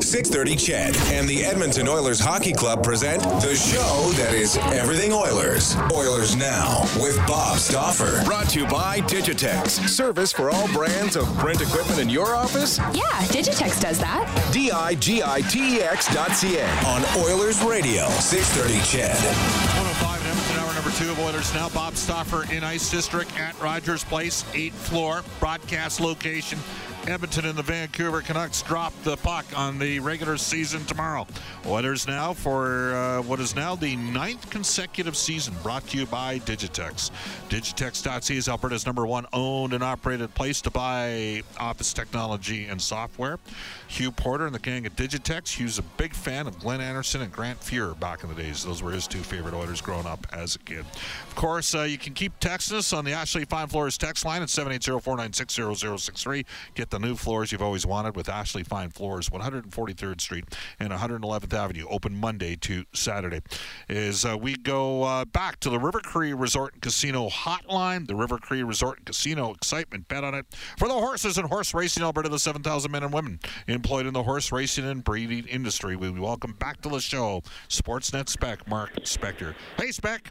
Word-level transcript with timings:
630 0.00 0.56
CHED 0.56 0.96
and 1.12 1.28
the 1.28 1.44
Edmonton 1.44 1.86
Oilers 1.86 2.18
Hockey 2.18 2.52
Club 2.52 2.82
present 2.82 3.22
the 3.42 3.54
show 3.54 4.10
that 4.16 4.32
is 4.32 4.56
everything 4.72 5.12
Oilers. 5.12 5.76
Oilers 5.92 6.34
Now 6.34 6.82
with 6.96 7.16
Bob 7.26 7.58
Stauffer. 7.58 8.24
Brought 8.24 8.48
to 8.50 8.60
you 8.60 8.66
by 8.66 9.00
Digitex. 9.00 9.86
Service 9.88 10.32
for 10.32 10.50
all 10.50 10.66
brands 10.72 11.14
of 11.14 11.26
print 11.36 11.60
equipment 11.60 12.00
in 12.00 12.08
your 12.08 12.34
office? 12.34 12.78
Yeah, 12.78 13.02
Digitex 13.28 13.80
does 13.82 13.98
that. 13.98 14.50
D-I-G-I-T-E-X 14.52 16.14
dot 16.14 16.32
C-A. 16.32 16.66
On 16.86 17.02
Oilers 17.24 17.62
Radio, 17.62 18.08
630 18.08 18.80
CHED. 18.84 19.14
105 19.14 20.20
in 20.20 20.26
Edmonton, 20.26 20.56
hour 20.58 20.74
number 20.74 20.90
two 20.92 21.10
of 21.10 21.18
Oilers 21.20 21.52
Now. 21.52 21.68
Bob 21.68 21.96
Stauffer 21.96 22.50
in 22.52 22.64
Ice 22.64 22.90
District 22.90 23.30
at 23.38 23.58
Rogers 23.60 24.04
Place, 24.04 24.44
eighth 24.54 24.88
floor, 24.88 25.22
broadcast 25.38 26.00
location. 26.00 26.58
Edmonton 27.08 27.46
and 27.46 27.58
the 27.58 27.62
Vancouver 27.64 28.22
Canucks 28.22 28.62
drop 28.62 28.92
the 29.02 29.16
puck 29.16 29.44
on 29.56 29.76
the 29.80 29.98
regular 29.98 30.36
season 30.36 30.84
tomorrow. 30.84 31.26
Oilers 31.66 32.06
now 32.06 32.32
for 32.32 32.94
uh, 32.94 33.20
what 33.22 33.40
is 33.40 33.56
now 33.56 33.74
the 33.74 33.96
ninth 33.96 34.48
consecutive 34.50 35.16
season 35.16 35.52
brought 35.64 35.84
to 35.88 35.98
you 35.98 36.06
by 36.06 36.38
Digitex. 36.40 37.10
Digitex.ca 37.48 38.36
is 38.36 38.48
Alberta's 38.48 38.86
number 38.86 39.04
one 39.04 39.26
owned 39.32 39.72
and 39.72 39.82
operated 39.82 40.32
place 40.34 40.60
to 40.62 40.70
buy 40.70 41.42
office 41.58 41.92
technology 41.92 42.66
and 42.66 42.80
software. 42.80 43.40
Hugh 43.88 44.12
Porter 44.12 44.46
and 44.46 44.54
the 44.54 44.60
gang 44.60 44.86
at 44.86 44.94
Digitex. 44.94 45.58
Hugh's 45.58 45.80
a 45.80 45.82
big 45.82 46.14
fan 46.14 46.46
of 46.46 46.56
Glenn 46.60 46.80
Anderson 46.80 47.22
and 47.22 47.32
Grant 47.32 47.58
Fuhr 47.60 47.98
back 47.98 48.22
in 48.22 48.28
the 48.28 48.36
days. 48.36 48.64
Those 48.64 48.80
were 48.80 48.92
his 48.92 49.08
two 49.08 49.18
favorite 49.18 49.54
Oilers 49.54 49.80
growing 49.80 50.06
up 50.06 50.24
as 50.32 50.54
a 50.54 50.60
kid. 50.60 50.84
Of 51.26 51.34
course, 51.34 51.74
uh, 51.74 51.82
you 51.82 51.98
can 51.98 52.14
keep 52.14 52.38
texting 52.38 52.74
us 52.74 52.92
on 52.92 53.04
the 53.04 53.12
Ashley 53.12 53.44
Fine 53.44 53.66
Floors 53.66 53.98
text 53.98 54.24
line 54.24 54.40
at 54.42 54.48
780-496-0063. 54.48 56.44
Get 56.74 56.91
the 56.92 56.98
new 56.98 57.16
floors 57.16 57.50
you've 57.50 57.62
always 57.62 57.86
wanted 57.86 58.14
with 58.14 58.28
Ashley 58.28 58.62
Fine 58.62 58.90
Floors, 58.90 59.30
143rd 59.30 60.20
Street 60.20 60.44
and 60.78 60.92
111th 60.92 61.54
Avenue, 61.54 61.86
open 61.88 62.14
Monday 62.14 62.54
to 62.56 62.84
Saturday. 62.92 63.40
Is 63.88 64.26
uh, 64.26 64.36
we 64.38 64.56
go 64.56 65.02
uh, 65.02 65.24
back 65.24 65.58
to 65.60 65.70
the 65.70 65.78
River 65.78 66.00
Cree 66.00 66.34
Resort 66.34 66.74
and 66.74 66.82
Casino 66.82 67.30
hotline, 67.30 68.06
the 68.06 68.14
River 68.14 68.36
Cree 68.36 68.62
Resort 68.62 68.98
and 68.98 69.06
Casino 69.06 69.54
excitement 69.54 70.06
bet 70.08 70.22
on 70.22 70.34
it 70.34 70.44
for 70.76 70.86
the 70.86 70.92
horses 70.92 71.38
and 71.38 71.48
horse 71.48 71.72
racing 71.72 72.02
Alberta, 72.02 72.28
the 72.28 72.38
7,000 72.38 72.90
men 72.90 73.02
and 73.02 73.12
women 73.12 73.40
employed 73.68 74.04
in 74.04 74.12
the 74.12 74.22
horse 74.22 74.52
racing 74.52 74.84
and 74.84 75.02
breeding 75.02 75.46
industry. 75.46 75.96
We 75.96 76.10
welcome 76.10 76.52
back 76.52 76.82
to 76.82 76.90
the 76.90 77.00
show 77.00 77.42
Sportsnet 77.70 78.28
Spec, 78.28 78.68
Mark 78.68 78.94
Spector. 79.04 79.54
Hey, 79.78 79.92
Spec. 79.92 80.30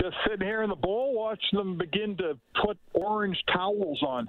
Just 0.00 0.14
sitting 0.28 0.46
here 0.46 0.62
in 0.62 0.70
the 0.70 0.76
bowl, 0.76 1.12
watching 1.14 1.58
them 1.58 1.76
begin 1.76 2.16
to 2.18 2.38
put 2.64 2.78
orange 2.94 3.42
towels 3.52 4.00
on. 4.02 4.28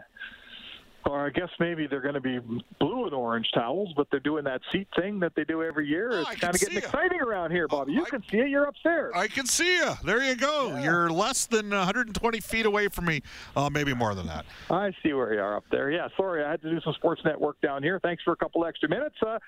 Or 1.05 1.25
I 1.25 1.29
guess 1.29 1.49
maybe 1.59 1.85
they're 1.85 2.01
going 2.01 2.13
to 2.13 2.21
be 2.21 2.39
blue 2.79 3.05
and 3.05 3.13
orange 3.13 3.51
towels, 3.53 3.93
but 3.95 4.07
they're 4.09 4.19
doing 4.21 4.45
that 4.45 4.61
seat 4.71 4.87
thing 4.95 5.19
that 5.19 5.33
they 5.35 5.43
do 5.43 5.61
every 5.61 5.85
year. 5.87 6.09
Oh, 6.13 6.19
it's 6.21 6.39
kind 6.39 6.55
of 6.55 6.61
getting 6.61 6.77
exciting 6.77 7.19
around 7.19 7.51
here, 7.51 7.67
Bobby. 7.67 7.91
You 7.93 8.05
I- 8.05 8.09
can 8.09 8.23
see 8.29 8.37
it. 8.39 8.47
You're 8.49 8.63
upstairs. 8.63 9.11
I 9.15 9.27
can 9.27 9.45
see 9.45 9.75
you. 9.77 9.91
There 10.05 10.23
you 10.23 10.35
go. 10.35 10.77
You're 10.81 11.09
less 11.09 11.45
than 11.45 11.69
120 11.69 12.39
feet 12.39 12.65
away 12.65 12.87
from 12.87 13.05
me. 13.05 13.21
Uh, 13.55 13.69
maybe 13.69 13.93
more 13.93 14.15
than 14.15 14.27
that. 14.27 14.45
I 14.69 14.93
see 15.03 15.11
where 15.13 15.33
you 15.33 15.41
are 15.41 15.57
up 15.57 15.65
there. 15.71 15.91
Yeah, 15.91 16.07
sorry, 16.15 16.43
I 16.43 16.51
had 16.51 16.61
to 16.61 16.69
do 16.69 16.79
some 16.81 16.93
sports 16.93 17.21
network 17.25 17.59
down 17.61 17.83
here. 17.83 17.99
Thanks 18.01 18.23
for 18.23 18.31
a 18.31 18.37
couple 18.37 18.65
extra 18.65 18.87
minutes. 18.87 19.15
Uh, 19.25 19.39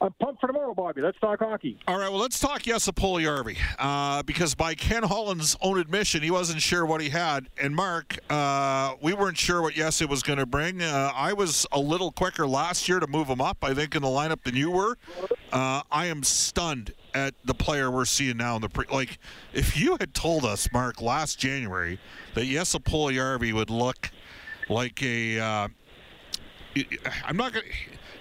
I'm 0.00 0.12
pumped 0.20 0.40
for 0.40 0.48
tomorrow, 0.48 0.74
Bobby. 0.74 1.00
Let's 1.00 1.18
talk 1.20 1.38
hockey. 1.38 1.78
All 1.86 1.98
right, 1.98 2.10
well, 2.10 2.20
let's 2.20 2.38
talk 2.38 2.62
Jesse 2.62 2.90
Puljujärvi, 2.92 3.56
uh, 3.78 4.22
because 4.24 4.54
by 4.54 4.74
Ken 4.74 5.02
Holland's 5.02 5.56
own 5.62 5.78
admission, 5.78 6.20
he 6.22 6.30
wasn't 6.30 6.60
sure 6.60 6.84
what 6.84 7.00
he 7.00 7.08
had. 7.08 7.48
And 7.62 7.74
Mark, 7.74 8.18
uh, 8.28 8.94
we 9.00 9.14
weren't 9.14 9.38
sure 9.38 9.62
what 9.62 9.74
Jesse 9.74 10.04
was 10.04 10.22
going 10.22 10.38
to 10.40 10.46
bring. 10.46 10.82
Uh, 10.82 11.12
I 11.14 11.32
was 11.32 11.66
a 11.72 11.78
little 11.78 12.10
quicker 12.10 12.46
last 12.46 12.88
year 12.88 13.00
to 13.00 13.06
move 13.06 13.28
him 13.28 13.40
up, 13.40 13.58
I 13.62 13.72
think, 13.72 13.94
in 13.94 14.02
the 14.02 14.08
lineup 14.08 14.42
than 14.42 14.56
you 14.56 14.70
were. 14.70 14.98
Uh, 15.52 15.82
I 15.90 16.06
am 16.06 16.22
stunned 16.22 16.92
at 17.14 17.34
the 17.44 17.54
player 17.54 17.90
we're 17.90 18.04
seeing 18.04 18.36
now 18.36 18.56
in 18.56 18.62
the 18.62 18.68
pre. 18.68 18.86
Like, 18.92 19.18
if 19.52 19.76
you 19.76 19.96
had 20.00 20.12
told 20.12 20.44
us, 20.44 20.70
Mark, 20.72 21.00
last 21.00 21.38
January 21.38 22.00
that 22.34 22.44
Jesse 22.44 22.78
Puljujärvi 22.78 23.52
would 23.52 23.70
look 23.70 24.10
like 24.68 25.02
a. 25.02 25.38
Uh, 25.38 25.68
I'm 27.24 27.36
not 27.36 27.52
going 27.52 27.64
to. 27.64 27.72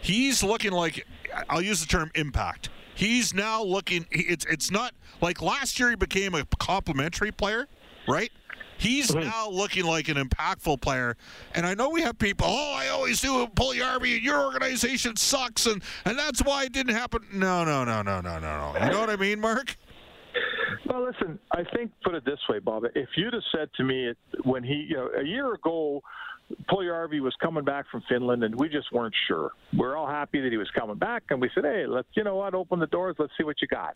He's 0.02 0.44
looking 0.44 0.72
like. 0.72 1.06
I'll 1.50 1.62
use 1.62 1.82
the 1.82 1.88
term 1.88 2.12
impact. 2.16 2.70
He's 2.96 3.34
now 3.34 3.64
looking. 3.64 4.06
It's 4.12 4.46
it's 4.46 4.72
not 4.72 4.94
like 5.22 5.42
last 5.42 5.80
year 5.80 5.90
he 5.90 5.96
became 5.96 6.36
a 6.36 6.46
complimentary 6.60 7.32
player, 7.32 7.68
right? 8.08 8.32
He's 8.78 9.12
mm-hmm. 9.12 9.30
now 9.30 9.50
looking 9.50 9.86
like 9.86 10.10
an 10.10 10.18
impactful 10.18 10.82
player, 10.82 11.16
and 11.56 11.66
I 11.66 11.74
know 11.74 11.90
we 11.90 12.02
have 12.02 12.18
people. 12.18 12.48
Oh, 12.50 12.74
I 12.76 12.90
always 12.90 13.22
do 13.22 13.48
pull 13.56 13.74
Yarby. 13.74 14.22
Your 14.22 14.44
organization 14.44 15.16
sucks, 15.16 15.66
and 15.66 15.82
and 16.06 16.18
that's 16.18 16.42
why 16.42 16.66
it 16.66 16.74
didn't 16.74 16.96
happen. 16.96 17.22
No, 17.34 17.64
no, 17.64 17.84
no, 17.84 18.02
no, 18.02 18.22
no, 18.22 18.40
no, 18.40 18.74
no. 18.74 18.80
You 18.84 18.92
know 18.92 19.00
what 19.00 19.10
I 19.10 19.16
mean, 19.16 19.40
Mark? 19.40 19.78
Well, 20.86 21.06
listen, 21.06 21.40
I 21.52 21.64
think 21.76 21.92
put 22.04 22.14
it 22.16 22.26
this 22.26 22.40
way, 22.50 22.60
Bob. 22.60 22.84
If 22.94 23.10
you'd 23.16 23.34
have 23.34 23.44
said 23.56 23.70
to 23.78 23.84
me 23.84 24.14
when 24.44 24.64
he, 24.64 24.88
you 24.90 24.96
know, 24.96 25.10
a 25.18 25.24
year 25.24 25.54
ago, 25.54 26.04
Puljujärvi 26.70 27.20
was 27.22 27.36
coming 27.42 27.64
back 27.64 27.86
from 27.90 28.02
Finland, 28.10 28.44
and 28.44 28.56
we 28.56 28.70
just 28.70 28.92
weren't 28.92 29.16
sure. 29.28 29.52
We're 29.76 29.96
all 29.96 30.08
happy 30.08 30.42
that 30.42 30.52
he 30.52 30.58
was 30.58 30.70
coming 30.72 30.98
back, 30.98 31.24
and 31.30 31.42
we 31.42 31.50
said, 31.54 31.64
"Hey, 31.64 31.86
let's, 31.88 32.08
you 32.14 32.24
know 32.24 32.36
what, 32.36 32.54
open 32.54 32.80
the 32.80 32.88
doors. 32.88 33.16
Let's 33.20 33.34
see 33.38 33.44
what 33.44 33.62
you 33.62 33.68
got." 33.68 33.96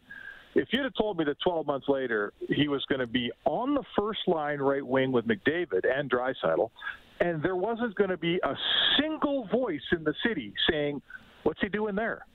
If 0.56 0.70
you'd 0.72 0.84
have 0.84 0.94
told 0.96 1.18
me 1.18 1.26
that 1.26 1.38
12 1.44 1.68
months 1.68 1.88
later 1.88 2.34
he 2.50 2.68
was 2.68 2.84
going 2.86 3.00
to 3.00 3.08
be 3.08 3.32
on 3.46 3.76
the 3.76 3.84
first 3.98 4.22
line 4.28 4.60
right 4.60 4.86
wing 4.86 5.12
with 5.12 5.28
McDavid 5.28 5.86
and 5.86 6.10
Draisaitl, 6.10 6.72
and 7.20 7.44
there 7.44 7.56
wasn't 7.56 7.94
going 7.96 8.10
to 8.10 8.18
be 8.18 8.40
a 8.44 8.56
single 9.00 9.48
voice 9.48 9.86
in 9.92 10.04
the 10.04 10.14
city 10.26 10.54
saying, 10.70 11.02
"What's 11.44 11.62
he 11.62 11.70
doing 11.70 11.96
there?" 11.96 12.26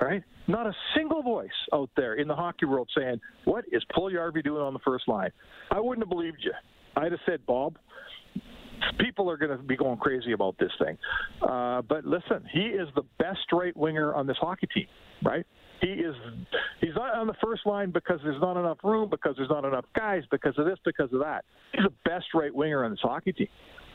right? 0.00 0.24
Not 0.48 0.66
a 0.66 0.74
single 0.96 1.22
voice 1.22 1.50
out 1.72 1.88
there 1.96 2.14
in 2.14 2.26
the 2.26 2.34
hockey 2.34 2.66
world 2.66 2.90
saying, 2.96 3.20
"What 3.44 3.64
is 3.70 3.84
Puljujärvi 3.96 4.42
doing 4.42 4.62
on 4.62 4.72
the 4.72 4.80
first 4.80 5.06
line?" 5.06 5.30
I 5.70 5.78
wouldn't 5.78 6.04
have 6.04 6.10
believed 6.10 6.38
you. 6.42 6.52
I'd 6.96 7.12
have 7.12 7.20
said, 7.24 7.46
"Bob, 7.46 7.78
people 8.98 9.30
are 9.30 9.36
going 9.36 9.56
to 9.56 9.62
be 9.62 9.76
going 9.76 9.98
crazy 9.98 10.32
about 10.32 10.56
this 10.58 10.72
thing." 10.78 10.98
Uh, 11.40 11.82
but 11.82 12.04
listen, 12.04 12.44
he 12.52 12.66
is 12.66 12.88
the 12.94 13.04
best 13.18 13.52
right 13.52 13.76
winger 13.76 14.14
on 14.14 14.26
this 14.26 14.36
hockey 14.38 14.68
team, 14.74 14.86
right? 15.22 15.46
He 15.80 15.88
is. 15.88 16.14
He's 16.80 16.94
not 16.94 17.14
on 17.14 17.26
the 17.26 17.34
first 17.42 17.66
line 17.66 17.90
because 17.90 18.20
there's 18.22 18.40
not 18.40 18.56
enough 18.56 18.78
room, 18.84 19.10
because 19.10 19.34
there's 19.36 19.50
not 19.50 19.64
enough 19.64 19.84
guys, 19.94 20.22
because 20.30 20.56
of 20.58 20.64
this, 20.64 20.78
because 20.84 21.12
of 21.12 21.20
that. 21.20 21.44
He's 21.72 21.82
the 21.84 21.92
best 22.04 22.26
right 22.34 22.54
winger 22.54 22.84
on 22.84 22.92
this 22.92 23.00
hockey 23.00 23.32
team. 23.32 23.48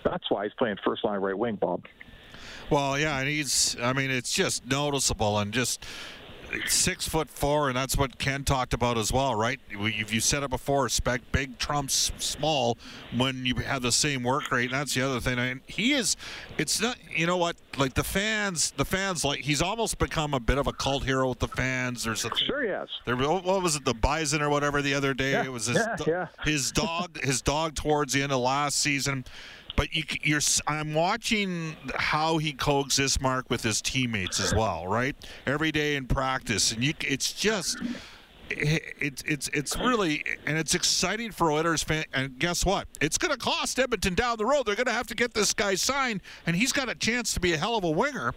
That's 0.03 0.30
why 0.30 0.44
he's 0.44 0.53
playing 0.58 0.78
first 0.86 1.04
line 1.04 1.19
right 1.19 1.38
wing, 1.38 1.56
Bob. 1.56 1.84
Well, 2.69 3.00
yeah, 3.00 3.19
and 3.19 3.28
he's. 3.30 3.78
I 3.81 3.94
mean, 3.94 4.12
it's 4.12 4.34
just 4.34 4.66
noticeable 4.66 5.40
and 5.40 5.54
just 5.54 5.86
six 6.67 7.07
foot 7.07 7.29
four, 7.29 7.67
and 7.67 7.77
that's 7.77 7.97
what 7.97 8.17
Ken 8.17 8.44
talked 8.44 8.73
about 8.73 8.97
as 8.97 9.11
well, 9.11 9.35
right? 9.35 9.59
If 9.69 10.13
You've 10.13 10.23
said 10.23 10.44
it 10.44 10.49
before. 10.49 10.89
Spec 10.89 11.21
big 11.31 11.57
trumps 11.57 12.11
small 12.17 12.77
when 13.15 13.45
you 13.45 13.55
have 13.55 13.81
the 13.81 13.91
same 13.91 14.23
work 14.23 14.51
rate. 14.51 14.71
And 14.71 14.73
that's 14.73 14.94
the 14.94 15.01
other 15.01 15.19
thing. 15.19 15.38
And 15.39 15.61
he 15.67 15.94
is. 15.94 16.15
It's 16.57 16.81
not. 16.81 16.97
You 17.15 17.27
know 17.27 17.38
what? 17.38 17.55
Like 17.77 17.94
the 17.94 18.03
fans. 18.03 18.71
The 18.71 18.85
fans 18.85 19.23
like 19.25 19.39
he's 19.39 19.61
almost 19.61 19.97
become 19.97 20.33
a 20.33 20.39
bit 20.39 20.57
of 20.57 20.67
a 20.67 20.73
cult 20.73 21.03
hero 21.03 21.29
with 21.29 21.39
the 21.39 21.47
fans. 21.47 22.03
There's 22.03 22.25
a 22.25 22.35
Sure, 22.38 22.67
has. 22.67 22.89
there, 23.05 23.15
what 23.15 23.61
was 23.61 23.75
it, 23.75 23.85
the 23.85 23.94
Bison 23.94 24.41
or 24.41 24.49
whatever 24.49 24.81
the 24.81 24.94
other 24.94 25.13
day? 25.13 25.31
Yeah, 25.31 25.45
it 25.45 25.51
was 25.51 25.65
his, 25.67 25.77
yeah, 25.77 25.95
yeah. 26.05 26.27
his 26.44 26.71
dog, 26.71 27.19
his 27.23 27.41
dog 27.41 27.75
towards 27.75 28.13
the 28.13 28.21
end 28.21 28.31
of 28.31 28.39
last 28.39 28.79
season. 28.79 29.25
But 29.77 29.94
you, 29.95 30.38
s- 30.38 30.59
I'm 30.68 30.94
watching 30.95 31.77
how 31.95 32.39
he 32.39 32.51
coexists, 32.51 33.21
Mark, 33.21 33.50
with 33.50 33.62
his 33.63 33.79
teammates 33.81 34.39
as 34.41 34.53
well, 34.53 34.88
right? 34.88 35.15
Every 35.45 35.71
day 35.71 35.95
in 35.95 36.07
practice, 36.07 36.71
and 36.74 36.83
you, 36.83 36.94
it's 37.01 37.31
just, 37.31 37.77
it's 38.50 39.21
it's 39.27 39.50
it's 39.50 39.77
really, 39.77 40.24
and 40.47 40.57
it's 40.57 40.74
exciting 40.74 41.31
for 41.31 41.51
Oilers 41.51 41.83
fan. 41.83 42.06
And 42.12 42.39
guess 42.39 42.65
what? 42.65 42.88
It's 43.01 43.19
going 43.19 43.31
to 43.31 43.38
cost 43.38 43.77
Edmonton 43.77 44.15
down 44.15 44.38
the 44.38 44.45
road. 44.47 44.65
They're 44.65 44.75
going 44.75 44.88
to 44.88 44.94
have 44.94 45.07
to 45.07 45.15
get 45.15 45.33
this 45.35 45.53
guy 45.53 45.75
signed, 45.75 46.21
and 46.47 46.56
he's 46.56 46.71
got 46.73 46.89
a 46.89 46.95
chance 46.95 47.33
to 47.35 47.39
be 47.39 47.53
a 47.53 47.57
hell 47.57 47.75
of 47.75 47.83
a 47.83 47.91
winger. 47.91 48.33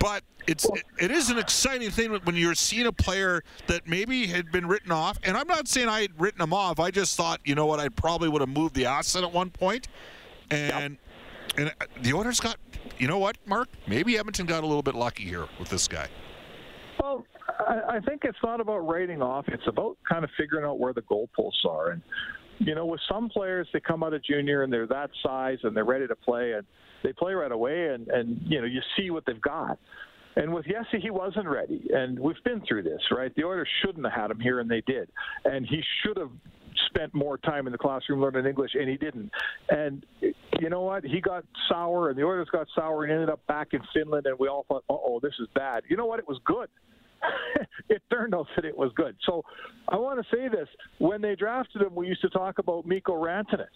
But 0.00 0.24
it's 0.48 0.64
it, 0.64 0.82
it 0.98 1.10
is 1.12 1.30
an 1.30 1.38
exciting 1.38 1.90
thing 1.90 2.12
when 2.24 2.34
you're 2.34 2.56
seeing 2.56 2.86
a 2.86 2.92
player 2.92 3.44
that 3.68 3.86
maybe 3.86 4.26
had 4.26 4.50
been 4.50 4.66
written 4.66 4.90
off. 4.90 5.16
And 5.22 5.36
I'm 5.36 5.46
not 5.46 5.68
saying 5.68 5.86
I 5.88 6.00
had 6.00 6.20
written 6.20 6.40
him 6.42 6.52
off. 6.52 6.80
I 6.80 6.90
just 6.90 7.16
thought, 7.16 7.40
you 7.44 7.54
know 7.54 7.66
what, 7.66 7.78
I 7.78 7.88
probably 7.88 8.28
would 8.28 8.40
have 8.40 8.50
moved 8.50 8.74
the 8.74 8.86
asset 8.86 9.22
at 9.22 9.32
one 9.32 9.50
point. 9.50 9.86
And 10.52 10.98
yep. 11.56 11.58
and 11.58 11.68
uh, 11.68 11.86
the 12.02 12.12
Oilers 12.12 12.40
got, 12.40 12.56
you 12.98 13.08
know 13.08 13.18
what, 13.18 13.36
Mark? 13.46 13.68
Maybe 13.86 14.18
Edmonton 14.18 14.46
got 14.46 14.62
a 14.62 14.66
little 14.66 14.82
bit 14.82 14.94
lucky 14.94 15.24
here 15.24 15.46
with 15.58 15.70
this 15.70 15.88
guy. 15.88 16.08
Well, 17.00 17.24
I, 17.66 17.96
I 17.96 18.00
think 18.00 18.22
it's 18.24 18.38
not 18.44 18.60
about 18.60 18.78
writing 18.80 19.22
off. 19.22 19.46
It's 19.48 19.66
about 19.66 19.96
kind 20.08 20.24
of 20.24 20.30
figuring 20.36 20.64
out 20.64 20.78
where 20.78 20.92
the 20.92 21.02
goalposts 21.02 21.64
are. 21.66 21.90
And 21.90 22.02
you 22.58 22.74
know, 22.74 22.86
with 22.86 23.00
some 23.10 23.28
players, 23.28 23.66
they 23.72 23.80
come 23.80 24.02
out 24.02 24.12
of 24.12 24.22
junior 24.22 24.62
and 24.62 24.72
they're 24.72 24.86
that 24.86 25.10
size 25.22 25.58
and 25.62 25.76
they're 25.76 25.84
ready 25.84 26.06
to 26.06 26.14
play 26.16 26.52
and 26.52 26.66
they 27.02 27.12
play 27.12 27.32
right 27.32 27.50
away 27.50 27.88
and 27.88 28.08
and 28.08 28.40
you 28.44 28.60
know 28.60 28.66
you 28.66 28.80
see 28.96 29.10
what 29.10 29.24
they've 29.26 29.40
got. 29.40 29.78
And 30.36 30.52
with 30.54 30.64
Yessi, 30.64 31.00
he 31.00 31.10
wasn't 31.10 31.46
ready, 31.46 31.86
and 31.92 32.18
we've 32.18 32.42
been 32.42 32.62
through 32.66 32.84
this, 32.84 33.00
right? 33.10 33.34
The 33.36 33.44
Oilers 33.44 33.68
shouldn't 33.84 34.06
have 34.06 34.14
had 34.14 34.30
him 34.30 34.40
here, 34.40 34.60
and 34.60 34.70
they 34.70 34.80
did. 34.86 35.10
And 35.44 35.66
he 35.66 35.82
should 36.02 36.16
have 36.16 36.30
spent 36.86 37.12
more 37.14 37.36
time 37.38 37.66
in 37.66 37.72
the 37.72 37.78
classroom 37.78 38.20
learning 38.20 38.46
English, 38.46 38.72
and 38.74 38.88
he 38.88 38.96
didn't. 38.96 39.30
And 39.68 40.06
you 40.62 40.70
know 40.70 40.82
what? 40.82 41.04
He 41.04 41.20
got 41.20 41.44
sour, 41.68 42.10
and 42.10 42.16
the 42.16 42.22
Oilers 42.22 42.48
got 42.52 42.68
sour, 42.72 43.02
and 43.02 43.12
ended 43.12 43.28
up 43.28 43.44
back 43.48 43.68
in 43.72 43.80
Finland, 43.92 44.26
and 44.26 44.38
we 44.38 44.46
all 44.46 44.64
thought, 44.68 44.84
"Oh, 44.88 45.18
this 45.20 45.34
is 45.40 45.48
bad." 45.56 45.82
You 45.88 45.96
know 45.96 46.06
what? 46.06 46.20
It 46.20 46.28
was 46.28 46.38
good. 46.44 46.68
it 47.88 48.00
turned 48.10 48.32
out 48.32 48.46
that 48.54 48.64
it 48.64 48.76
was 48.78 48.92
good. 48.94 49.16
So 49.26 49.42
I 49.88 49.96
want 49.96 50.24
to 50.24 50.36
say 50.36 50.46
this: 50.48 50.68
when 50.98 51.20
they 51.20 51.34
drafted 51.34 51.82
him, 51.82 51.96
we 51.96 52.06
used 52.06 52.20
to 52.20 52.30
talk 52.30 52.60
about 52.60 52.86
Mikko 52.86 53.14
Rantanen 53.14 53.66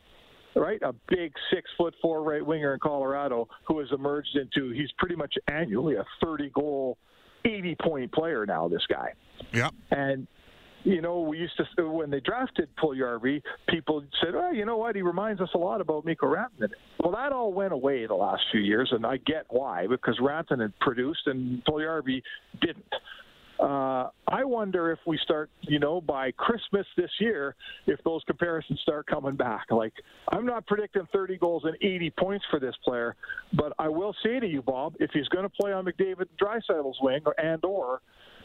right? 0.55 0.81
A 0.81 0.95
big 1.09 1.35
six 1.53 1.69
foot 1.77 1.95
four 2.01 2.23
right 2.23 2.45
winger 2.45 2.73
in 2.73 2.81
Colorado 2.81 3.47
who 3.69 3.79
has 3.79 3.89
emerged 3.93 4.35
into 4.37 4.71
he's 4.71 4.91
pretty 4.97 5.15
much 5.15 5.35
annually 5.49 5.97
a 5.97 6.05
30 6.25 6.49
goal, 6.49 6.97
80 7.45 7.77
point 7.83 8.11
player 8.13 8.47
now. 8.47 8.67
This 8.67 8.87
guy. 8.89 9.13
Yeah. 9.53 9.69
And 9.91 10.27
you 10.87 11.03
know, 11.03 11.21
we 11.21 11.39
used 11.39 11.61
to 11.77 11.91
when 11.91 12.11
they 12.11 12.21
drafted 12.21 12.69
Puljujarvi, 12.77 13.43
people 13.69 14.05
said, 14.23 14.37
"Oh, 14.37 14.53
you 14.53 14.65
know 14.65 14.77
what? 14.77 14.95
He 14.95 15.03
reminds 15.03 15.41
us 15.41 15.49
a 15.55 15.59
lot 15.59 15.81
about 15.81 16.05
Mikko 16.05 16.27
Rantanen." 16.27 16.71
Well, 17.01 17.13
that 17.13 17.33
all 17.33 17.53
went 17.53 17.73
away 17.73 18.07
the 18.07 18.15
last 18.15 18.45
few 18.53 18.61
years, 18.61 18.91
and 18.93 19.05
I 19.05 19.17
get 19.17 19.47
why 19.49 19.89
because 19.89 20.17
Rantanen 20.21 20.61
had 20.61 20.79
produced 20.79 21.27
and 21.27 21.61
Puljujarvi 21.65 22.23
didn't. 22.61 22.95
Uh, 23.59 24.11
I 24.29 24.45
wonder 24.45 24.93
if 24.93 24.99
we 25.07 25.19
start, 25.25 25.51
you 25.63 25.79
know, 25.79 26.01
by 26.01 26.31
Christmas 26.33 26.87
this 26.97 27.11
year, 27.19 27.57
if 27.87 27.99
those 28.05 28.23
comparisons 28.27 28.79
start 28.83 29.07
coming 29.07 29.35
back. 29.35 29.71
Like, 29.71 29.95
I'm 30.29 30.45
not 30.45 30.67
predicting 30.67 31.09
30 31.11 31.39
goals 31.39 31.65
and 31.65 31.75
80 31.81 32.11
points 32.19 32.45
for 32.51 32.61
this 32.61 32.75
player, 32.85 33.17
but 33.55 33.73
I 33.79 33.89
will 33.89 34.15
say 34.23 34.39
to 34.41 34.47
you, 34.47 34.61
Bob, 34.61 34.95
if 35.01 35.11
he's 35.13 35.27
going 35.29 35.45
to 35.45 35.49
play 35.49 35.73
on 35.73 35.87
McDavid 35.87 36.27
Draisaitl's 36.41 36.99
wing 37.01 37.23
or 37.25 37.35
and 37.41 37.65
or 37.65 38.03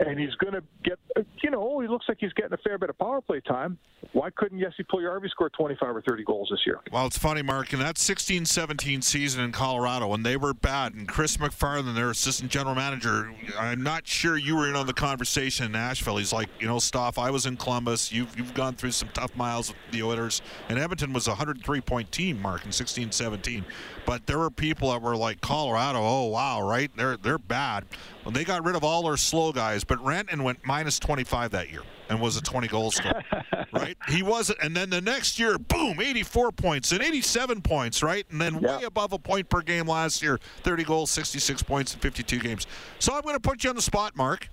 and 0.07 0.19
he's 0.19 0.33
going 0.35 0.53
to 0.53 0.63
get, 0.83 0.97
you 1.43 1.51
know, 1.51 1.79
he 1.79 1.87
looks 1.87 2.05
like 2.07 2.17
he's 2.19 2.33
getting 2.33 2.53
a 2.53 2.57
fair 2.57 2.77
bit 2.77 2.89
of 2.89 2.97
power 2.97 3.21
play 3.21 3.39
time. 3.41 3.77
Why 4.13 4.29
couldn't 4.31 4.59
Jesse 4.59 4.83
Puljujarvi 4.83 5.29
score 5.29 5.49
25 5.49 5.95
or 5.97 6.01
30 6.01 6.23
goals 6.23 6.49
this 6.49 6.61
year? 6.65 6.79
Well, 6.91 7.05
it's 7.05 7.17
funny, 7.17 7.43
Mark. 7.43 7.71
In 7.71 7.79
that 7.79 7.95
16-17 7.95 9.03
season 9.03 9.43
in 9.43 9.51
Colorado, 9.51 10.07
when 10.07 10.23
they 10.23 10.37
were 10.37 10.53
bad, 10.53 10.95
and 10.95 11.07
Chris 11.07 11.37
MacFarland, 11.37 11.93
their 11.93 12.09
assistant 12.09 12.49
general 12.49 12.73
manager, 12.73 13.31
I'm 13.59 13.83
not 13.83 14.07
sure 14.07 14.37
you 14.37 14.55
were 14.55 14.67
in 14.67 14.75
on 14.75 14.87
the 14.87 14.93
conversation 14.93 15.67
in 15.67 15.71
Nashville. 15.73 16.17
He's 16.17 16.33
like, 16.33 16.49
you 16.59 16.67
know, 16.67 16.79
Stoff, 16.79 17.19
I 17.19 17.29
was 17.29 17.45
in 17.45 17.57
Columbus. 17.57 18.11
You've, 18.11 18.35
you've 18.37 18.55
gone 18.55 18.73
through 18.73 18.91
some 18.91 19.09
tough 19.13 19.35
miles 19.35 19.69
with 19.69 19.77
the 19.91 20.01
Oilers. 20.01 20.41
And 20.67 20.79
Edmonton 20.79 21.13
was 21.13 21.27
a 21.27 21.33
103-point 21.33 22.11
team, 22.11 22.41
Mark, 22.41 22.65
in 22.65 22.71
16-17. 22.71 23.63
But 24.05 24.25
there 24.25 24.39
were 24.39 24.49
people 24.49 24.91
that 24.91 25.01
were 25.01 25.15
like, 25.15 25.41
Colorado, 25.41 25.99
oh, 26.01 26.25
wow, 26.25 26.67
right? 26.67 26.89
They're, 26.95 27.17
they're 27.17 27.37
bad. 27.37 27.85
Well, 28.25 28.31
they 28.31 28.43
got 28.43 28.63
rid 28.63 28.75
of 28.75 28.83
all 28.83 29.03
their 29.03 29.17
slow 29.17 29.51
guys, 29.51 29.83
but 29.91 29.99
Rantanen 30.05 30.43
went 30.43 30.65
minus 30.65 30.99
25 30.99 31.51
that 31.51 31.69
year 31.69 31.81
and 32.07 32.21
was 32.21 32.37
a 32.37 32.41
20 32.41 32.65
goal 32.69 32.91
scorer, 32.91 33.23
right? 33.73 33.97
He 34.07 34.23
wasn't, 34.23 34.59
and 34.63 34.73
then 34.73 34.89
the 34.89 35.01
next 35.01 35.37
year, 35.37 35.57
boom, 35.57 35.99
84 35.99 36.53
points 36.53 36.93
and 36.93 37.01
87 37.01 37.61
points, 37.61 38.01
right? 38.01 38.25
And 38.31 38.39
then 38.39 38.61
yeah. 38.61 38.77
way 38.77 38.83
above 38.85 39.11
a 39.11 39.19
point 39.19 39.49
per 39.49 39.59
game 39.59 39.87
last 39.87 40.21
year, 40.21 40.39
30 40.63 40.85
goals, 40.85 41.11
66 41.11 41.61
points 41.63 41.93
in 41.93 41.99
52 41.99 42.39
games. 42.39 42.67
So 42.99 43.13
I'm 43.13 43.21
going 43.23 43.35
to 43.35 43.41
put 43.41 43.65
you 43.65 43.69
on 43.69 43.75
the 43.75 43.81
spot, 43.81 44.15
Mark. 44.15 44.47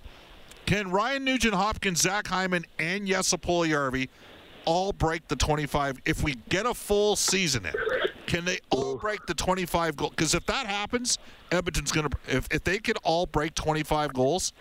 Can 0.65 0.91
Ryan 0.91 1.23
Nugent 1.23 1.53
Hopkins, 1.53 2.01
Zach 2.01 2.27
Hyman, 2.27 2.65
and 2.77 3.07
Jesse 3.07 3.37
Puljujarvi 3.37 4.09
all 4.65 4.91
break 4.91 5.25
the 5.29 5.37
25 5.37 6.01
if 6.03 6.21
we 6.21 6.35
get 6.49 6.65
a 6.65 6.73
full 6.73 7.15
season 7.15 7.65
in? 7.65 7.73
Can 8.27 8.43
they 8.43 8.59
all 8.71 8.97
break 8.97 9.25
the 9.25 9.33
25 9.33 9.95
goal? 9.95 10.09
Because 10.09 10.35
if 10.35 10.45
that 10.47 10.67
happens, 10.67 11.17
Edmonton's 11.49 11.93
going 11.93 12.09
to. 12.09 12.17
If, 12.27 12.47
if 12.51 12.63
they 12.65 12.77
can 12.77 12.95
all 13.03 13.25
break 13.25 13.55
25 13.55 14.13
goals, 14.13 14.53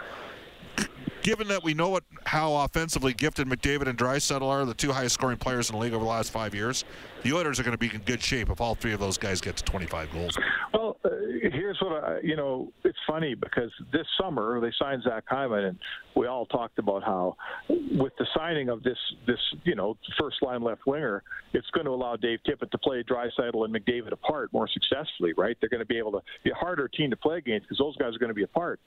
given 1.28 1.46
that 1.46 1.62
we 1.62 1.74
know 1.74 1.90
what 1.90 2.04
how 2.24 2.54
offensively 2.54 3.12
gifted 3.12 3.46
McDavid 3.46 3.86
and 3.86 3.98
Draisaitl 3.98 4.40
are, 4.40 4.64
the 4.64 4.72
two 4.72 4.92
highest 4.92 5.12
scoring 5.12 5.36
players 5.36 5.68
in 5.68 5.76
the 5.76 5.82
league 5.82 5.92
over 5.92 6.02
the 6.02 6.08
last 6.08 6.32
five 6.32 6.54
years, 6.54 6.86
the 7.22 7.34
Oilers 7.34 7.60
are 7.60 7.64
going 7.64 7.76
to 7.76 7.78
be 7.78 7.94
in 7.94 8.00
good 8.00 8.22
shape 8.22 8.48
if 8.48 8.62
all 8.62 8.74
three 8.74 8.94
of 8.94 9.00
those 9.00 9.18
guys 9.18 9.38
get 9.38 9.54
to 9.58 9.64
25 9.64 10.10
goals. 10.10 10.38
Well, 10.72 10.96
uh, 11.04 11.10
here's 11.52 11.76
what 11.82 12.02
I, 12.02 12.20
you 12.22 12.34
know. 12.34 12.72
It's 12.82 12.98
funny 13.06 13.34
because 13.34 13.70
this 13.92 14.06
summer 14.18 14.58
they 14.58 14.72
signed 14.78 15.02
Zach 15.02 15.24
Hyman, 15.26 15.64
and 15.64 15.78
we 16.16 16.26
all 16.26 16.46
talked 16.46 16.78
about 16.78 17.02
how, 17.02 17.36
with 17.68 18.14
the 18.18 18.26
signing 18.34 18.70
of 18.70 18.82
this 18.82 18.96
this 19.26 19.40
you 19.64 19.74
know 19.74 19.98
first 20.18 20.40
line 20.40 20.62
left 20.62 20.86
winger, 20.86 21.22
it's 21.52 21.68
going 21.72 21.84
to 21.84 21.92
allow 21.92 22.16
Dave 22.16 22.38
Tippett 22.48 22.70
to 22.70 22.78
play 22.78 23.02
Draisaitl 23.02 23.66
and 23.66 23.74
McDavid 23.74 24.12
apart 24.12 24.50
more 24.54 24.66
successfully. 24.66 25.34
Right? 25.36 25.58
They're 25.60 25.68
going 25.68 25.80
to 25.80 25.86
be 25.86 25.98
able 25.98 26.12
to 26.12 26.20
be 26.42 26.52
a 26.52 26.54
harder 26.54 26.88
team 26.88 27.10
to 27.10 27.16
play 27.16 27.36
against 27.36 27.68
because 27.68 27.76
those 27.76 27.98
guys 27.98 28.16
are 28.16 28.18
going 28.18 28.30
to 28.30 28.34
be 28.34 28.44
apart. 28.44 28.80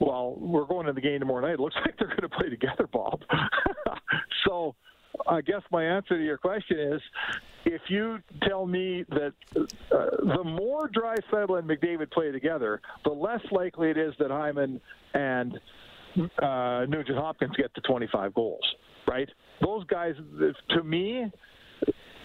Well, 0.00 0.36
we're 0.38 0.66
going 0.66 0.86
to 0.86 0.92
the 0.92 1.00
game 1.00 1.20
tomorrow 1.20 1.40
night. 1.40 1.54
It 1.54 1.60
looks 1.60 1.76
like 1.84 1.96
they're 1.98 2.08
going 2.08 2.22
to 2.22 2.28
play 2.28 2.48
together, 2.48 2.86
Bob. 2.92 3.20
so 4.46 4.74
I 5.26 5.40
guess 5.40 5.62
my 5.70 5.84
answer 5.84 6.16
to 6.16 6.24
your 6.24 6.38
question 6.38 6.78
is 6.78 7.00
if 7.64 7.82
you 7.88 8.18
tell 8.48 8.66
me 8.66 9.04
that 9.10 9.32
uh, 9.56 10.06
the 10.36 10.44
more 10.44 10.88
Draisaitl 10.88 11.58
and 11.58 11.68
McDavid 11.68 12.10
play 12.10 12.30
together, 12.30 12.80
the 13.04 13.10
less 13.10 13.40
likely 13.50 13.90
it 13.90 13.98
is 13.98 14.14
that 14.18 14.30
Hyman 14.30 14.80
and 15.14 15.58
uh, 16.42 16.86
Nugent 16.88 17.18
Hopkins 17.18 17.54
get 17.56 17.74
to 17.74 17.80
25 17.82 18.34
goals, 18.34 18.64
right? 19.06 19.28
Those 19.60 19.84
guys, 19.84 20.14
to 20.70 20.82
me, 20.82 21.30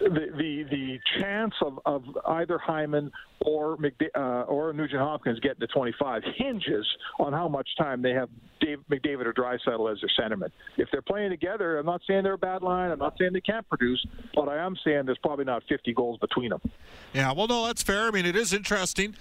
the 0.10 0.28
the, 0.38 0.64
the 0.70 1.00
chance 1.20 1.54
of, 1.62 1.80
of 1.86 2.04
either 2.28 2.58
Hyman 2.58 3.12
or 3.42 3.78
McD- 3.78 4.16
uh, 4.16 4.44
or 4.44 4.72
Nugent 4.74 5.02
Hopkins 5.02 5.40
getting 5.40 5.60
to 5.60 5.68
25 5.68 6.24
hinges 6.36 6.86
on 7.20 7.34
how 7.34 7.48
much 7.48 7.68
time 7.78 8.02
they 8.02 8.12
have 8.12 8.30
Dave, 8.60 8.80
McDavid 8.90 9.26
or 9.26 9.34
Draisaitl 9.34 9.92
as 9.92 10.00
their 10.02 10.10
centerman. 10.20 10.52
If 10.78 10.90
they're 10.92 11.02
playing 11.02 11.32
together, 11.32 11.78
I'm 11.78 11.86
not 11.86 12.02
saying 12.08 12.24
they're 12.24 12.34
a 12.34 12.38
bad 12.38 12.62
line. 12.62 12.92
I'm 12.92 13.00
not 13.00 13.16
saying 13.20 13.34
they 13.34 13.42
can't 13.42 13.68
produce, 13.68 14.06
but 14.34 14.48
I 14.48 14.58
am 14.58 14.76
saying 14.84 15.06
there's 15.06 15.18
probably 15.20 15.46
not 15.46 15.64
50 15.68 15.94
goals 15.94 16.20
between 16.20 16.50
them. 16.50 16.62
Yeah, 17.14 17.34
well, 17.34 17.48
no, 17.48 17.66
that's 17.66 17.84
fair. 17.84 18.08
I 18.08 18.12
mean, 18.12 18.26
it 18.26 18.36
is 18.36 18.54
interesting. 18.54 19.16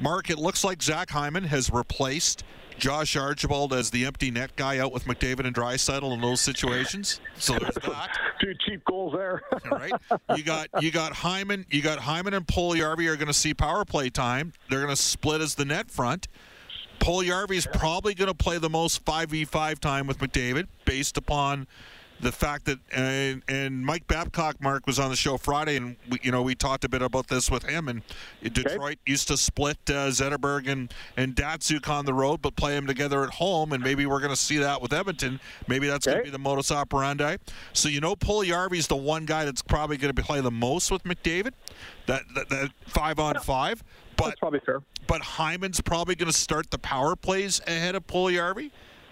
Mark, 0.00 0.30
it 0.30 0.38
looks 0.38 0.64
like 0.64 0.82
Zach 0.82 1.10
Hyman 1.10 1.44
has 1.44 1.70
replaced 1.70 2.42
Josh 2.78 3.14
Archibald 3.14 3.74
as 3.74 3.90
the 3.90 4.06
empty 4.06 4.30
net 4.30 4.56
guy 4.56 4.78
out 4.78 4.90
with 4.90 5.04
McDavid 5.04 5.46
and 5.46 5.54
Draisaitl 5.54 6.14
in 6.14 6.20
those 6.22 6.40
situations. 6.40 7.20
So 7.36 7.58
there's 7.58 7.74
that. 7.82 8.18
Two 8.40 8.54
cheap 8.66 8.84
goals 8.84 9.12
there. 9.12 9.42
right. 9.70 9.92
You 10.36 10.42
got 10.42 10.68
you 10.80 10.90
got 10.90 11.12
Hyman. 11.12 11.66
You 11.70 11.82
got 11.82 11.98
Hyman 11.98 12.34
and 12.34 12.46
Puljujarvi 12.46 13.06
are 13.08 13.16
going 13.16 13.28
to 13.28 13.34
see 13.34 13.52
power 13.54 13.84
play 13.84 14.08
time. 14.10 14.52
They're 14.68 14.80
going 14.80 14.94
to 14.94 15.00
split 15.00 15.40
as 15.40 15.54
the 15.54 15.64
net 15.64 15.90
front. 15.90 16.28
Puljujarvi 17.00 17.56
is 17.56 17.66
probably 17.66 18.14
going 18.14 18.28
to 18.28 18.34
play 18.34 18.58
the 18.58 18.70
most 18.70 19.04
5v5 19.04 19.78
time 19.78 20.06
with 20.06 20.18
McDavid 20.18 20.68
based 20.84 21.16
upon 21.16 21.66
the 22.22 22.32
fact 22.32 22.66
that 22.66 22.78
and, 22.92 23.42
and 23.48 23.84
Mike 23.84 24.06
Babcock, 24.06 24.60
Mark 24.60 24.86
was 24.86 24.98
on 24.98 25.10
the 25.10 25.16
show 25.16 25.36
Friday, 25.36 25.76
and 25.76 25.96
we, 26.10 26.18
you 26.22 26.30
know 26.30 26.42
we 26.42 26.54
talked 26.54 26.84
a 26.84 26.88
bit 26.88 27.02
about 27.02 27.28
this 27.28 27.50
with 27.50 27.64
him. 27.64 27.88
And 27.88 28.02
Detroit 28.42 28.80
okay. 28.80 28.96
used 29.06 29.28
to 29.28 29.36
split 29.36 29.78
uh, 29.88 30.08
Zetterberg 30.10 30.68
and 30.68 30.92
and 31.16 31.34
Datsyuk 31.34 31.88
on 31.88 32.04
the 32.04 32.14
road, 32.14 32.42
but 32.42 32.56
play 32.56 32.74
them 32.74 32.86
together 32.86 33.22
at 33.24 33.30
home. 33.30 33.72
And 33.72 33.82
maybe 33.82 34.06
we're 34.06 34.20
going 34.20 34.30
to 34.30 34.36
see 34.36 34.58
that 34.58 34.80
with 34.82 34.92
Edmonton. 34.92 35.40
Maybe 35.66 35.86
that's 35.86 36.06
okay. 36.06 36.16
going 36.16 36.24
to 36.26 36.30
be 36.30 36.32
the 36.32 36.38
modus 36.38 36.70
operandi. 36.70 37.36
So 37.72 37.88
you 37.88 38.00
know, 38.00 38.16
is 38.72 38.86
the 38.86 38.96
one 38.96 39.24
guy 39.26 39.44
that's 39.44 39.62
probably 39.62 39.96
going 39.96 40.14
to 40.14 40.22
play 40.22 40.40
the 40.40 40.50
most 40.50 40.90
with 40.90 41.04
McDavid. 41.04 41.52
That 42.06 42.22
that, 42.34 42.48
that 42.50 42.70
five 42.86 43.18
on 43.18 43.36
five. 43.40 43.82
But, 44.16 44.26
that's 44.26 44.40
probably 44.40 44.60
fair. 44.60 44.82
But 45.06 45.22
Hyman's 45.22 45.80
probably 45.80 46.14
going 46.14 46.30
to 46.30 46.36
start 46.36 46.70
the 46.70 46.78
power 46.78 47.16
plays 47.16 47.60
ahead 47.66 47.94
of 47.94 48.06
Puljujarvi 48.06 48.70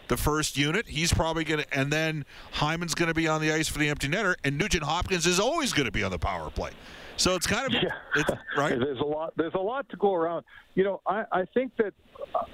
the 0.08 0.16
first 0.16 0.56
unit. 0.56 0.88
He's 0.88 1.12
probably 1.12 1.44
going 1.44 1.62
to, 1.62 1.78
and 1.78 1.92
then 1.92 2.24
Hyman's 2.52 2.94
going 2.94 3.08
to 3.08 3.14
be 3.14 3.28
on 3.28 3.40
the 3.40 3.52
ice 3.52 3.68
for 3.68 3.78
the 3.78 3.88
empty 3.88 4.08
netter, 4.08 4.34
and 4.44 4.58
Nugent 4.58 4.82
Hopkins 4.82 5.26
is 5.26 5.38
always 5.38 5.72
going 5.72 5.86
to 5.86 5.92
be 5.92 6.02
on 6.02 6.10
the 6.10 6.18
power 6.18 6.50
play. 6.50 6.70
So 7.16 7.34
it's 7.34 7.48
kind 7.48 7.66
of 7.66 7.82
yeah. 7.82 7.90
it's, 8.14 8.30
right. 8.56 8.78
There's 8.78 9.00
a 9.00 9.04
lot. 9.04 9.32
There's 9.36 9.54
a 9.54 9.60
lot 9.60 9.88
to 9.90 9.96
go 9.96 10.14
around. 10.14 10.44
You 10.74 10.84
know, 10.84 11.00
I, 11.06 11.24
I 11.32 11.44
think 11.52 11.72
that 11.78 11.92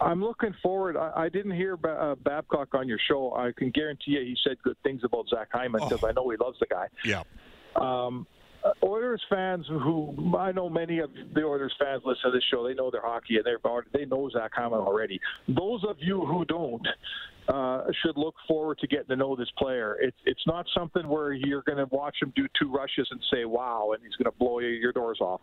I'm 0.00 0.22
looking 0.22 0.54
forward. 0.62 0.96
I, 0.96 1.12
I 1.14 1.28
didn't 1.28 1.52
hear 1.52 1.76
ba- 1.76 2.00
uh, 2.00 2.14
Babcock 2.14 2.74
on 2.74 2.88
your 2.88 2.98
show. 3.06 3.34
I 3.36 3.52
can 3.52 3.70
guarantee 3.70 4.12
you 4.12 4.20
he 4.20 4.36
said 4.42 4.56
good 4.62 4.76
things 4.82 5.02
about 5.04 5.28
Zach 5.28 5.48
Hyman 5.52 5.82
because 5.82 6.02
oh. 6.02 6.08
I 6.08 6.12
know 6.12 6.28
he 6.30 6.38
loves 6.38 6.58
the 6.60 6.66
guy. 6.66 6.86
Yeah. 7.04 7.22
Um, 7.76 8.26
Oilers 8.82 9.22
fans 9.28 9.66
who 9.68 10.34
I 10.38 10.52
know 10.52 10.68
many 10.70 10.98
of 10.98 11.10
the 11.34 11.42
Oilers 11.42 11.74
fans 11.78 12.02
listen 12.04 12.30
to 12.30 12.36
this 12.36 12.44
show. 12.50 12.66
They 12.66 12.74
know 12.74 12.90
their 12.90 13.02
hockey 13.02 13.36
and 13.36 13.44
they're 13.44 13.58
they 13.92 14.06
know 14.06 14.30
Zach 14.30 14.52
Hyman 14.54 14.78
already. 14.78 15.20
Those 15.48 15.84
of 15.88 15.96
you 15.98 16.24
who 16.24 16.44
don't 16.44 16.86
uh, 17.48 17.84
should 18.02 18.16
look 18.16 18.34
forward 18.48 18.78
to 18.78 18.86
getting 18.86 19.08
to 19.08 19.16
know 19.16 19.36
this 19.36 19.50
player. 19.58 19.98
It's 20.00 20.16
it's 20.24 20.46
not 20.46 20.66
something 20.76 21.06
where 21.06 21.32
you're 21.32 21.62
going 21.62 21.78
to 21.78 21.86
watch 21.94 22.16
him 22.22 22.32
do 22.34 22.46
two 22.58 22.72
rushes 22.72 23.06
and 23.10 23.20
say 23.32 23.44
wow, 23.44 23.90
and 23.92 24.02
he's 24.02 24.16
going 24.16 24.32
to 24.32 24.38
blow 24.38 24.60
your 24.60 24.92
doors 24.92 25.18
off 25.20 25.40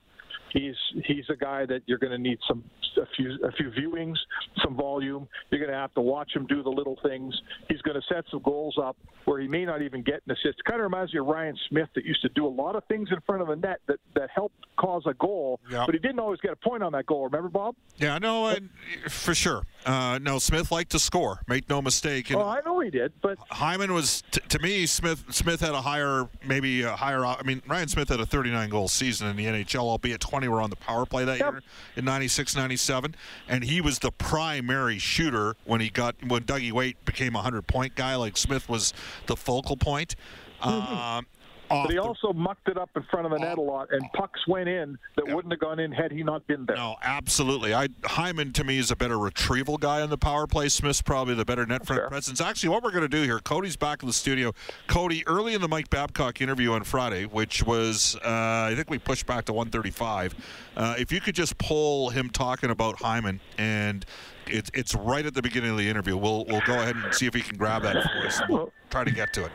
he's 0.51 0.75
he's 1.05 1.25
a 1.29 1.36
guy 1.36 1.65
that 1.65 1.81
you're 1.86 1.98
going 1.98 2.12
to 2.12 2.17
need 2.17 2.39
some 2.48 2.63
a 2.98 3.05
few 3.15 3.38
a 3.43 3.51
few 3.53 3.72
viewings, 3.72 4.15
some 4.63 4.75
volume. 4.75 5.27
You're 5.50 5.60
going 5.60 5.72
to 5.72 5.77
have 5.77 5.93
to 5.96 6.01
watch 6.01 6.31
him 6.36 6.46
do 6.48 6.62
the 6.63 6.70
little 6.70 6.98
things. 7.03 7.39
He's 7.70 7.81
going 7.81 8.00
to 8.00 8.13
set 8.13 8.25
some 8.29 8.41
goals 8.41 8.77
up 8.81 8.98
where 9.25 9.39
he 9.39 9.48
may 9.48 9.65
not 9.65 9.81
even 9.81 10.01
get 10.01 10.22
an 10.25 10.31
assist. 10.31 10.60
It 10.60 10.65
kind 10.65 10.79
of 10.81 10.84
reminds 10.84 11.13
me 11.13 11.20
of 11.20 11.27
Ryan 11.27 11.58
Smyth 11.70 11.89
that 11.96 12.05
used 12.05 12.22
to 12.22 12.29
do 12.29 12.46
a 12.46 12.50
lot 12.50 12.75
of 12.75 12.84
things 12.86 13.10
in 13.12 13.20
front 13.22 13.41
of 13.41 13.48
the 13.48 13.55
net 13.55 13.79
that 13.88 14.00
that 14.15 14.29
helped 14.34 14.55
cause 14.77 15.03
a 15.05 15.13
goal, 15.13 15.60
yep. 15.70 15.86
but 15.86 15.96
he 15.96 16.00
didn't 16.00 16.20
always 16.20 16.39
get 16.41 16.51
a 16.51 16.55
point 16.55 16.84
on 16.84 16.91
that 16.93 17.05
goal. 17.05 17.25
Remember, 17.25 17.50
Bob? 17.50 17.75
Yeah, 17.98 18.17
no, 18.17 18.48
I, 18.48 18.60
for 19.08 19.34
sure. 19.34 19.63
Uh, 19.86 20.20
no, 20.22 20.38
Smyth 20.38 20.72
liked 20.72 20.92
to 20.92 21.00
score. 21.00 21.42
Make 21.48 21.70
no 21.70 21.82
mistake. 21.82 22.30
And 22.30 22.40
oh, 22.40 22.48
I 22.48 22.62
know 22.66 22.80
he 22.80 22.90
did, 22.90 23.14
but 23.22 23.38
Hyman 23.50 23.94
was 23.94 24.24
t- 24.32 24.42
to 24.50 24.60
me. 24.60 24.86
Smyth. 24.86 25.34
Smyth 25.34 25.60
had 25.60 25.72
a 25.72 25.82
higher, 25.82 26.30
maybe 26.46 26.84
a 26.84 26.96
higher. 26.96 27.26
I 27.26 27.42
mean, 27.44 27.62
Ryan 27.68 27.88
Smyth 27.88 28.10
had 28.10 28.20
a 28.20 28.26
39 28.26 28.70
goal 28.70 28.88
season 28.88 29.28
in 29.28 29.36
the 29.36 29.46
NHL, 29.46 29.82
albeit 29.82 30.22
20 30.22 30.48
were 30.48 30.62
on 30.62 30.70
the 30.70 30.76
power 30.76 31.06
play 31.06 31.26
that 31.26 31.40
yep. 31.40 31.52
year 31.52 31.64
in 31.96 32.06
96, 32.06 32.56
97, 32.56 33.16
and 33.48 33.64
he 33.64 33.82
was 33.82 34.00
the 34.00 34.12
primary 34.12 35.00
shooter 35.00 35.56
when 35.66 35.82
he 35.82 35.90
got 35.90 36.16
when 36.28 36.44
Dougie 36.44 36.72
Weight 36.72 37.04
became 37.06 37.34
a 37.34 37.40
100 37.40 37.64
point 37.64 37.96
guy. 37.96 38.16
Like 38.16 38.38
Smyth 38.38 38.70
was 38.70 38.94
the 39.26 39.36
focal 39.36 39.78
point. 39.78 40.16
Mm-hmm. 40.62 40.94
Um, 40.96 41.28
but 41.72 41.92
he 41.92 41.98
also 41.98 42.34
mucked 42.34 42.68
it 42.68 42.78
up 42.78 42.90
in 42.96 43.04
front 43.10 43.25
of 43.25 43.32
the 43.32 43.40
net 43.40 43.58
a 43.58 43.62
lot, 43.62 43.90
and 43.92 44.04
pucks 44.13 44.46
went 44.48 44.70
in 44.70 44.98
that 45.16 45.28
yeah. 45.28 45.34
wouldn't 45.34 45.51
have 45.51 45.60
gone 45.60 45.80
in 45.80 45.92
had 45.92 46.12
he 46.12 46.24
not 46.24 46.46
been 46.48 46.66
there. 46.66 46.75
No, 46.75 46.96
absolutely. 47.01 47.74
I 47.74 47.88
Hyman 48.04 48.54
to 48.54 48.63
me 48.63 48.78
is 48.78 48.92
a 48.92 48.96
better 48.96 49.18
retrieval 49.18 49.78
guy 49.78 50.01
on 50.01 50.10
the 50.10 50.18
power 50.18 50.48
play. 50.48 50.70
Smyth's 50.70 51.01
probably 51.01 51.36
the 51.36 51.46
better 51.46 51.66
net 51.66 51.86
front 51.86 52.08
presence. 52.08 52.42
Actually, 52.42 52.70
what 52.70 52.84
we're 52.84 52.92
going 52.92 53.01
to 53.01 53.08
do 53.08 53.24
here, 53.24 53.40
Cody's 53.40 53.75
back 53.75 54.04
in 54.04 54.08
the 54.08 54.13
studio. 54.13 54.54
Cody, 54.88 55.25
early 55.28 55.54
in 55.54 55.62
the 55.62 55.68
Mike 55.68 55.90
Babcock 55.90 56.42
interview 56.42 56.72
on 56.74 56.84
Friday, 56.84 57.25
which 57.25 57.63
was 57.63 58.16
uh, 58.18 58.70
I 58.70 58.74
think 58.75 58.90
we 58.90 59.00
pushed 59.00 59.25
back 59.25 59.46
to 59.46 59.54
135. 59.54 60.36
Uh, 60.75 60.96
if 60.98 61.12
you 61.12 61.22
could 61.22 61.36
just 61.36 61.58
pull 61.58 62.10
him 62.10 62.30
talking 62.30 62.70
about 62.70 63.01
Hyman 63.01 63.40
and 63.58 64.06
it's 64.48 64.72
it's 64.74 64.96
right 64.96 65.25
at 65.25 65.34
the 65.34 65.42
beginning 65.42 65.72
of 65.72 65.78
the 65.78 65.88
interview. 65.88 66.18
We'll 66.18 66.46
we'll 66.46 66.62
go 66.62 66.74
ahead 66.74 66.96
and 66.96 67.13
see 67.13 67.25
if 67.25 67.34
he 67.34 67.42
can 67.42 67.58
grab 67.58 67.84
that 67.84 68.04
for 68.04 68.28
us. 68.28 68.42
We'll 68.50 68.74
try 68.90 69.04
to 69.04 69.12
get 69.12 69.34
to 69.34 69.46
it. 69.46 69.51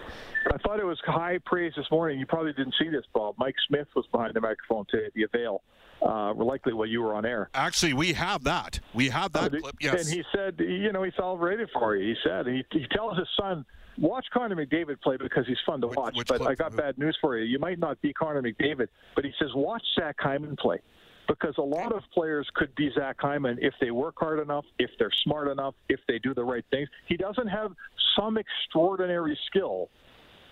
I 0.52 0.58
thought 0.58 0.80
it 0.80 0.84
was 0.84 0.98
high 1.04 1.38
praise 1.44 1.72
this 1.76 1.86
morning. 1.90 2.18
You 2.18 2.26
probably 2.26 2.52
didn't 2.52 2.74
see 2.80 2.88
this, 2.88 3.04
Bob. 3.12 3.34
Mike 3.38 3.54
Smith 3.68 3.88
was 3.94 4.06
behind 4.12 4.34
the 4.34 4.40
microphone 4.40 4.84
today 4.90 5.06
at 5.06 5.14
the 5.14 5.24
Avail. 5.24 5.62
Uh, 6.02 6.34
likely 6.34 6.74
while 6.74 6.86
you 6.86 7.00
were 7.00 7.14
on 7.14 7.24
air. 7.24 7.48
Actually, 7.54 7.94
we 7.94 8.12
have 8.12 8.44
that. 8.44 8.78
We 8.92 9.08
have 9.08 9.32
that 9.32 9.54
uh, 9.54 9.60
clip. 9.60 9.76
Yes. 9.80 10.06
And 10.06 10.14
he 10.14 10.22
said, 10.30 10.56
you 10.58 10.92
know, 10.92 11.02
he 11.02 11.10
celebrated 11.16 11.70
for 11.72 11.96
you. 11.96 12.08
He 12.08 12.14
said 12.22 12.46
he, 12.46 12.62
he 12.70 12.86
tells 12.94 13.16
his 13.16 13.26
son, 13.40 13.64
watch 13.96 14.26
Connor 14.30 14.54
McDavid 14.56 15.00
play 15.00 15.16
because 15.16 15.46
he's 15.46 15.56
fun 15.64 15.80
to 15.80 15.86
watch. 15.86 16.14
Which, 16.14 16.16
which 16.16 16.28
but 16.28 16.38
clip? 16.40 16.50
I 16.50 16.54
got 16.54 16.76
bad 16.76 16.98
news 16.98 17.16
for 17.18 17.38
you. 17.38 17.44
You 17.44 17.58
might 17.58 17.78
not 17.78 17.98
be 18.02 18.12
Connor 18.12 18.42
McDavid, 18.42 18.88
but 19.14 19.24
he 19.24 19.32
says 19.38 19.48
watch 19.54 19.82
Zach 19.98 20.16
Hyman 20.18 20.56
play 20.56 20.80
because 21.28 21.54
a 21.56 21.62
lot 21.62 21.92
of 21.92 22.02
players 22.12 22.46
could 22.54 22.74
be 22.74 22.90
Zach 22.94 23.16
Hyman 23.18 23.58
if 23.62 23.72
they 23.80 23.90
work 23.90 24.16
hard 24.18 24.38
enough, 24.38 24.66
if 24.78 24.90
they're 24.98 25.10
smart 25.24 25.48
enough, 25.48 25.74
if 25.88 26.00
they 26.08 26.18
do 26.18 26.34
the 26.34 26.44
right 26.44 26.64
things. 26.70 26.90
He 27.08 27.16
doesn't 27.16 27.48
have 27.48 27.72
some 28.18 28.36
extraordinary 28.36 29.38
skill 29.46 29.88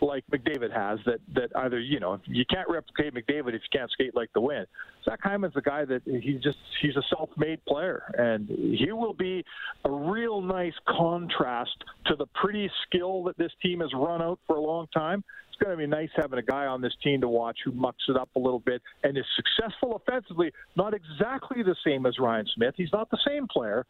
like 0.00 0.24
McDavid 0.32 0.72
has 0.72 0.98
that 1.06 1.20
that 1.34 1.50
either 1.56 1.78
you 1.78 2.00
know 2.00 2.20
you 2.24 2.44
can't 2.44 2.68
replicate 2.68 3.14
McDavid 3.14 3.48
if 3.48 3.62
you 3.62 3.78
can't 3.78 3.90
skate 3.90 4.14
like 4.14 4.30
the 4.34 4.40
wind. 4.40 4.66
Zach 5.04 5.20
Hyman's 5.22 5.56
a 5.56 5.60
guy 5.60 5.84
that 5.84 6.02
he 6.04 6.38
just 6.42 6.58
he's 6.80 6.96
a 6.96 7.02
self-made 7.16 7.64
player, 7.64 8.02
and 8.16 8.48
he 8.48 8.92
will 8.92 9.14
be 9.14 9.44
a 9.84 9.90
real 9.90 10.40
nice 10.40 10.74
contrast 10.88 11.76
to 12.06 12.16
the 12.16 12.26
pretty 12.34 12.70
skill 12.86 13.24
that 13.24 13.36
this 13.38 13.52
team 13.62 13.80
has 13.80 13.90
run 13.94 14.22
out 14.22 14.38
for 14.46 14.56
a 14.56 14.60
long 14.60 14.86
time. 14.94 15.22
It's 15.48 15.62
going 15.62 15.76
to 15.76 15.80
be 15.80 15.86
nice 15.86 16.08
having 16.16 16.40
a 16.40 16.42
guy 16.42 16.66
on 16.66 16.80
this 16.80 16.94
team 17.02 17.20
to 17.20 17.28
watch 17.28 17.58
who 17.64 17.70
mucks 17.70 18.02
it 18.08 18.16
up 18.16 18.28
a 18.34 18.40
little 18.40 18.58
bit 18.58 18.82
and 19.04 19.16
is 19.16 19.24
successful 19.36 19.94
offensively. 19.94 20.50
Not 20.74 20.94
exactly 20.94 21.62
the 21.62 21.76
same 21.86 22.06
as 22.06 22.18
Ryan 22.18 22.46
Smyth. 22.56 22.74
He's 22.76 22.92
not 22.92 23.08
the 23.10 23.18
same 23.24 23.46
player, 23.46 23.86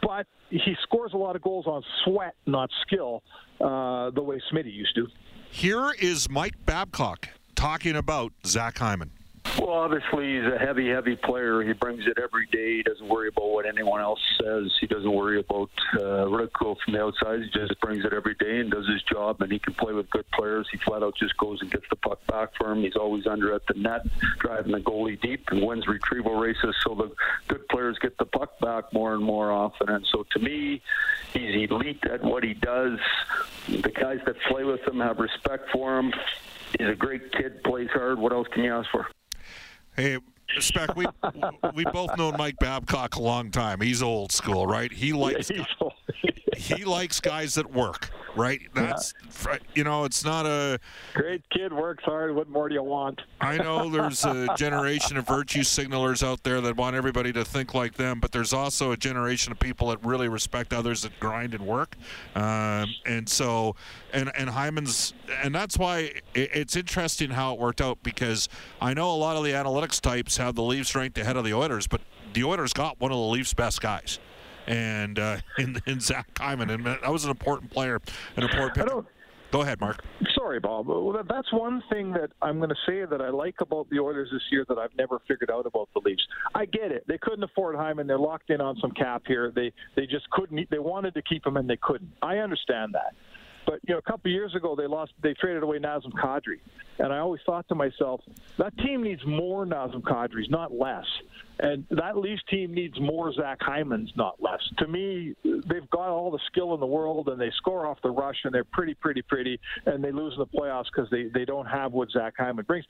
but 0.00 0.26
he 0.48 0.74
scores 0.82 1.12
a 1.12 1.18
lot 1.18 1.36
of 1.36 1.42
goals 1.42 1.66
on 1.66 1.82
sweat, 2.04 2.34
not 2.46 2.70
skill, 2.86 3.22
uh, 3.60 4.10
the 4.10 4.22
way 4.22 4.40
Smitty 4.50 4.72
used 4.72 4.94
to. 4.94 5.06
Here 5.54 5.92
is 6.00 6.30
Mike 6.30 6.54
Babcock 6.64 7.28
talking 7.54 7.94
about 7.94 8.32
Zach 8.46 8.78
Hyman. 8.78 9.12
Well, 9.58 9.70
obviously, 9.70 10.36
he's 10.36 10.50
a 10.50 10.58
heavy, 10.58 10.88
heavy 10.88 11.14
player. 11.14 11.62
He 11.62 11.74
brings 11.74 12.06
it 12.06 12.16
every 12.22 12.46
day. 12.46 12.76
He 12.76 12.82
doesn't 12.82 13.06
worry 13.06 13.28
about 13.28 13.48
what 13.50 13.66
anyone 13.66 14.00
else 14.00 14.20
says. 14.42 14.72
He 14.80 14.86
doesn't 14.86 15.12
worry 15.12 15.40
about 15.40 15.70
uh, 15.98 16.26
ridicule 16.28 16.78
from 16.82 16.94
the 16.94 17.02
outside. 17.02 17.42
He 17.42 17.50
just 17.50 17.78
brings 17.80 18.04
it 18.04 18.14
every 18.14 18.34
day 18.36 18.60
and 18.60 18.70
does 18.70 18.88
his 18.88 19.02
job. 19.02 19.42
And 19.42 19.52
he 19.52 19.58
can 19.58 19.74
play 19.74 19.92
with 19.92 20.08
good 20.08 20.24
players. 20.32 20.66
He 20.72 20.78
flat 20.78 21.02
out 21.02 21.16
just 21.16 21.36
goes 21.36 21.60
and 21.60 21.70
gets 21.70 21.84
the 21.90 21.96
puck 21.96 22.26
back 22.26 22.50
for 22.56 22.72
him. 22.72 22.82
He's 22.82 22.96
always 22.96 23.26
under 23.26 23.54
at 23.54 23.66
the 23.66 23.74
net, 23.74 24.06
driving 24.38 24.72
the 24.72 24.80
goalie 24.80 25.20
deep 25.20 25.44
and 25.50 25.62
wins 25.62 25.86
retrieval 25.86 26.40
races. 26.40 26.74
So 26.82 26.94
the 26.94 27.12
good 27.48 27.68
players 27.68 27.98
get 28.00 28.16
the 28.16 28.24
puck 28.24 28.58
back 28.60 28.92
more 28.94 29.14
and 29.14 29.22
more 29.22 29.52
often. 29.52 29.90
And 29.90 30.06
so 30.10 30.24
to 30.32 30.38
me, 30.38 30.80
he's 31.34 31.70
elite 31.70 32.02
at 32.10 32.22
what 32.24 32.42
he 32.42 32.54
does. 32.54 32.98
The 33.68 33.90
guys 33.90 34.20
that 34.24 34.36
play 34.48 34.64
with 34.64 34.80
him 34.88 34.98
have 35.00 35.18
respect 35.18 35.70
for 35.70 35.98
him. 35.98 36.12
He's 36.78 36.88
a 36.88 36.94
great 36.94 37.32
kid, 37.32 37.62
plays 37.64 37.90
hard. 37.90 38.18
What 38.18 38.32
else 38.32 38.48
can 38.48 38.64
you 38.64 38.74
ask 38.74 38.90
for? 38.90 39.06
Hey, 39.96 40.18
Spec, 40.58 40.96
we 40.96 41.06
we 41.74 41.84
both 41.84 42.16
known 42.16 42.36
Mike 42.38 42.56
Babcock 42.58 43.16
a 43.16 43.22
long 43.22 43.50
time. 43.50 43.80
He's 43.80 44.02
old 44.02 44.32
school, 44.32 44.66
right? 44.66 44.92
He 44.92 45.12
likes 45.12 45.50
yeah, 45.54 45.64
he 46.56 46.84
likes 46.84 47.20
guys 47.20 47.54
that 47.54 47.72
work, 47.72 48.10
right? 48.36 48.60
That's 48.74 49.14
yeah. 49.44 49.58
you 49.74 49.84
know, 49.84 50.04
it's 50.04 50.24
not 50.24 50.46
a 50.46 50.78
great 51.14 51.42
kid 51.50 51.72
works 51.72 52.04
hard. 52.04 52.34
What 52.34 52.48
more 52.48 52.68
do 52.68 52.74
you 52.74 52.82
want? 52.82 53.20
I 53.40 53.58
know 53.58 53.88
there's 53.90 54.24
a 54.24 54.48
generation 54.56 55.16
of 55.16 55.26
virtue 55.26 55.60
signalers 55.60 56.26
out 56.26 56.42
there 56.42 56.60
that 56.60 56.76
want 56.76 56.96
everybody 56.96 57.32
to 57.32 57.44
think 57.44 57.74
like 57.74 57.94
them, 57.94 58.20
but 58.20 58.32
there's 58.32 58.52
also 58.52 58.92
a 58.92 58.96
generation 58.96 59.52
of 59.52 59.58
people 59.58 59.88
that 59.88 60.04
really 60.04 60.28
respect 60.28 60.72
others 60.72 61.02
that 61.02 61.18
grind 61.20 61.54
and 61.54 61.66
work. 61.66 61.96
Um, 62.34 62.94
and 63.06 63.28
so, 63.28 63.76
and 64.12 64.30
and 64.36 64.50
Hyman's, 64.50 65.14
and 65.42 65.54
that's 65.54 65.78
why 65.78 66.12
it's 66.34 66.76
interesting 66.76 67.30
how 67.30 67.54
it 67.54 67.60
worked 67.60 67.80
out 67.80 68.02
because 68.02 68.48
I 68.80 68.94
know 68.94 69.12
a 69.12 69.16
lot 69.16 69.36
of 69.36 69.44
the 69.44 69.50
analytics 69.50 70.00
types 70.00 70.36
have 70.36 70.54
the 70.54 70.62
Leafs 70.62 70.94
ranked 70.94 71.18
ahead 71.18 71.36
of 71.36 71.44
the 71.44 71.54
Oilers, 71.54 71.86
but 71.86 72.00
the 72.32 72.44
Oilers 72.44 72.72
got 72.72 73.00
one 73.00 73.12
of 73.12 73.18
the 73.18 73.24
Leafs' 73.24 73.54
best 73.54 73.80
guys 73.80 74.18
and 74.66 75.18
uh, 75.18 75.38
in, 75.58 75.80
in 75.86 76.00
Zach 76.00 76.26
Hyman, 76.38 76.70
and 76.70 76.86
that 76.86 77.10
was 77.10 77.24
an 77.24 77.30
important 77.30 77.70
player, 77.70 78.00
an 78.36 78.42
important. 78.42 78.74
Pick. 78.74 79.04
Go 79.52 79.60
ahead, 79.60 79.82
Mark. 79.82 80.02
Sorry, 80.34 80.60
Bob. 80.60 80.86
That's 81.28 81.52
one 81.52 81.82
thing 81.90 82.12
that 82.12 82.30
I'm 82.40 82.56
going 82.56 82.70
to 82.70 82.76
say 82.86 83.04
that 83.04 83.20
I 83.20 83.28
like 83.28 83.56
about 83.60 83.88
the 83.90 83.98
Oilers 83.98 84.30
this 84.32 84.40
year 84.50 84.64
that 84.66 84.78
I've 84.78 84.96
never 84.96 85.18
figured 85.28 85.50
out 85.50 85.66
about 85.66 85.90
the 85.92 86.00
Leafs. 86.02 86.26
I 86.54 86.64
get 86.64 86.90
it; 86.90 87.04
they 87.06 87.18
couldn't 87.18 87.44
afford 87.44 87.76
Hyman. 87.76 88.06
They're 88.06 88.18
locked 88.18 88.48
in 88.48 88.62
on 88.62 88.78
some 88.80 88.92
cap 88.92 89.24
here. 89.26 89.52
They 89.54 89.70
they 89.94 90.06
just 90.06 90.28
couldn't. 90.30 90.70
They 90.70 90.78
wanted 90.78 91.12
to 91.14 91.22
keep 91.22 91.46
him, 91.46 91.58
and 91.58 91.68
they 91.68 91.76
couldn't. 91.76 92.12
I 92.22 92.38
understand 92.38 92.94
that. 92.94 93.14
But 93.66 93.80
you 93.86 93.94
know, 93.94 93.98
a 93.98 94.02
couple 94.02 94.30
of 94.30 94.32
years 94.32 94.54
ago, 94.54 94.74
they 94.76 94.86
lost. 94.86 95.12
They 95.22 95.34
traded 95.34 95.62
away 95.62 95.78
Nazem 95.78 96.12
Kadri, 96.12 96.58
and 96.98 97.12
I 97.12 97.18
always 97.18 97.40
thought 97.46 97.68
to 97.68 97.74
myself, 97.74 98.20
that 98.58 98.76
team 98.78 99.02
needs 99.02 99.24
more 99.26 99.64
Nazem 99.64 100.02
Kadris, 100.02 100.50
not 100.50 100.72
less. 100.72 101.06
And 101.58 101.86
that 101.90 102.16
Leafs 102.16 102.42
team 102.50 102.74
needs 102.74 102.98
more 103.00 103.32
Zach 103.32 103.60
Hymans, 103.60 104.16
not 104.16 104.42
less. 104.42 104.60
To 104.78 104.88
me, 104.88 105.34
they've 105.44 105.88
got 105.90 106.08
all 106.08 106.30
the 106.30 106.40
skill 106.46 106.74
in 106.74 106.80
the 106.80 106.86
world, 106.86 107.28
and 107.28 107.40
they 107.40 107.52
score 107.56 107.86
off 107.86 107.98
the 108.02 108.10
rush, 108.10 108.38
and 108.44 108.52
they're 108.52 108.64
pretty, 108.64 108.94
pretty, 108.94 109.22
pretty, 109.22 109.60
and 109.86 110.02
they 110.02 110.10
lose 110.10 110.34
in 110.34 110.40
the 110.40 110.46
playoffs 110.46 110.86
because 110.94 111.08
they 111.10 111.24
they 111.24 111.44
don't 111.44 111.66
have 111.66 111.92
what 111.92 112.10
Zach 112.10 112.34
Hyman 112.36 112.64
brings. 112.64 112.86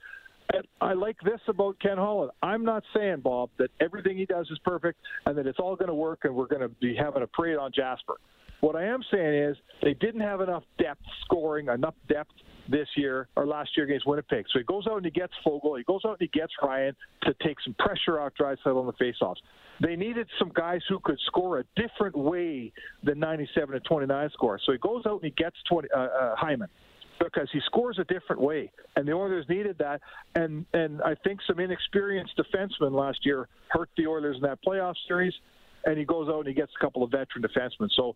And 0.51 0.67
I 0.81 0.93
like 0.93 1.17
this 1.23 1.39
about 1.47 1.79
Ken 1.79 1.97
Holland. 1.97 2.31
I'm 2.41 2.65
not 2.65 2.83
saying, 2.95 3.21
Bob, 3.21 3.49
that 3.57 3.69
everything 3.79 4.17
he 4.17 4.25
does 4.25 4.47
is 4.51 4.59
perfect 4.59 4.99
and 5.25 5.37
that 5.37 5.47
it's 5.47 5.59
all 5.59 5.75
going 5.75 5.87
to 5.87 5.95
work 5.95 6.19
and 6.23 6.35
we're 6.35 6.47
going 6.47 6.61
to 6.61 6.69
be 6.69 6.95
having 6.95 7.23
a 7.23 7.27
parade 7.27 7.57
on 7.57 7.71
Jasper. 7.73 8.15
What 8.63 8.77
I 8.77 8.85
am 8.85 9.03
saying 9.11 9.33
is 9.35 9.57
they 9.81 9.93
didn't 9.93 10.21
have 10.21 10.39
enough 10.39 10.63
depth 10.77 11.01
scoring, 11.25 11.67
enough 11.67 11.95
depth 12.07 12.31
this 12.69 12.87
year 12.95 13.27
or 13.35 13.45
last 13.45 13.71
year 13.75 13.85
against 13.85 14.07
Winnipeg. 14.07 14.45
So 14.53 14.59
he 14.59 14.63
goes 14.63 14.87
out 14.89 14.95
and 14.95 15.03
he 15.03 15.11
gets 15.11 15.33
Foegele, 15.45 15.79
he 15.79 15.83
goes 15.83 15.99
out 16.05 16.11
and 16.11 16.29
he 16.31 16.39
gets 16.39 16.53
Ryan 16.63 16.95
to 17.23 17.35
take 17.43 17.57
some 17.61 17.73
pressure 17.73 18.21
off 18.21 18.31
Draisaitl 18.39 18.79
on 18.79 18.85
the 18.85 18.93
faceoffs. 18.93 19.35
They 19.81 19.97
needed 19.97 20.29
some 20.39 20.49
guys 20.55 20.79
who 20.87 20.99
could 20.99 21.19
score 21.25 21.59
a 21.59 21.65
different 21.75 22.15
way 22.15 22.71
than 23.03 23.19
97 23.19 23.75
and 23.75 23.83
29 23.83 24.29
score. 24.31 24.57
So 24.65 24.71
he 24.71 24.77
goes 24.77 25.05
out 25.05 25.21
and 25.21 25.25
he 25.25 25.31
gets 25.31 25.57
20, 25.69 25.89
uh, 25.93 25.99
uh, 25.99 26.35
Hyman 26.37 26.69
because 27.19 27.49
he 27.51 27.59
scores 27.65 27.99
a 27.99 28.05
different 28.05 28.41
way, 28.41 28.71
and 28.95 29.05
the 29.05 29.11
Oilers 29.11 29.45
needed 29.49 29.77
that. 29.79 29.99
And 30.35 30.65
and 30.73 31.01
I 31.01 31.15
think 31.15 31.41
some 31.47 31.59
inexperienced 31.59 32.37
defensemen 32.37 32.93
last 32.93 33.25
year 33.25 33.49
hurt 33.67 33.89
the 33.97 34.07
Oilers 34.07 34.37
in 34.37 34.41
that 34.43 34.59
playoff 34.65 34.95
series 35.05 35.33
and 35.85 35.97
he 35.97 36.05
goes 36.05 36.29
out 36.29 36.39
and 36.39 36.47
he 36.47 36.53
gets 36.53 36.71
a 36.79 36.83
couple 36.83 37.03
of 37.03 37.11
veteran 37.11 37.43
defensemen. 37.43 37.89
So 37.95 38.15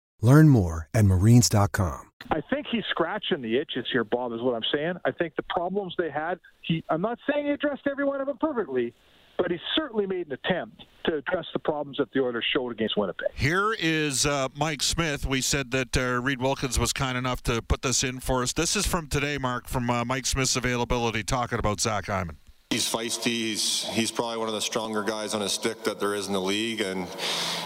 Learn 0.21 0.49
more 0.49 0.87
at 0.93 1.05
marines.com. 1.05 2.11
I 2.29 2.41
think 2.49 2.67
he's 2.71 2.83
scratching 2.91 3.41
the 3.41 3.57
itches 3.57 3.85
here, 3.91 4.03
Bob, 4.03 4.31
is 4.33 4.41
what 4.41 4.55
I'm 4.55 4.63
saying. 4.73 4.93
I 5.03 5.11
think 5.11 5.35
the 5.35 5.43
problems 5.43 5.95
they 5.97 6.11
had, 6.11 6.39
he 6.61 6.83
I'm 6.89 7.01
not 7.01 7.17
saying 7.29 7.45
he 7.47 7.51
addressed 7.51 7.87
every 7.89 8.05
one 8.05 8.21
of 8.21 8.27
them 8.27 8.37
perfectly, 8.39 8.93
but 9.37 9.49
he 9.49 9.57
certainly 9.75 10.05
made 10.05 10.27
an 10.27 10.33
attempt 10.33 10.83
to 11.05 11.15
address 11.15 11.45
the 11.51 11.59
problems 11.59 11.97
that 11.97 12.11
the 12.13 12.21
Oilers 12.21 12.45
showed 12.55 12.71
against 12.71 12.95
Winnipeg. 12.95 13.29
Here 13.33 13.73
is 13.77 14.25
uh, 14.25 14.49
Mike 14.55 14.83
Smith. 14.83 15.25
We 15.25 15.41
said 15.41 15.71
that 15.71 15.97
uh, 15.97 16.21
Reed 16.21 16.41
Wilkins 16.41 16.77
was 16.77 16.93
kind 16.93 17.17
enough 17.17 17.41
to 17.43 17.61
put 17.61 17.81
this 17.81 18.03
in 18.03 18.19
for 18.19 18.43
us. 18.43 18.53
This 18.53 18.75
is 18.75 18.85
from 18.85 19.07
today, 19.07 19.39
Mark, 19.39 19.67
from 19.67 19.89
uh, 19.89 20.05
Mike 20.05 20.27
Smith's 20.27 20.55
availability, 20.55 21.23
talking 21.23 21.57
about 21.57 21.81
Zach 21.81 22.05
Hyman. 22.05 22.37
He's 22.71 22.89
feisty. 22.89 23.25
He's 23.25 23.83
he's 23.89 24.11
probably 24.11 24.37
one 24.37 24.47
of 24.47 24.53
the 24.53 24.61
stronger 24.61 25.03
guys 25.03 25.33
on 25.33 25.41
his 25.41 25.51
stick 25.51 25.83
that 25.83 25.99
there 25.99 26.15
is 26.15 26.27
in 26.27 26.33
the 26.33 26.39
league, 26.39 26.79
and 26.79 27.05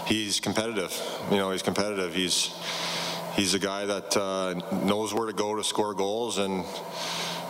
he's 0.04 0.40
competitive. 0.40 0.92
You 1.30 1.36
know, 1.36 1.52
he's 1.52 1.62
competitive. 1.62 2.12
He's 2.12 2.52
he's 3.36 3.54
a 3.54 3.60
guy 3.60 3.86
that 3.86 4.16
uh, 4.16 4.54
knows 4.84 5.14
where 5.14 5.28
to 5.28 5.32
go 5.32 5.54
to 5.54 5.62
score 5.62 5.94
goals, 5.94 6.38
and 6.38 6.64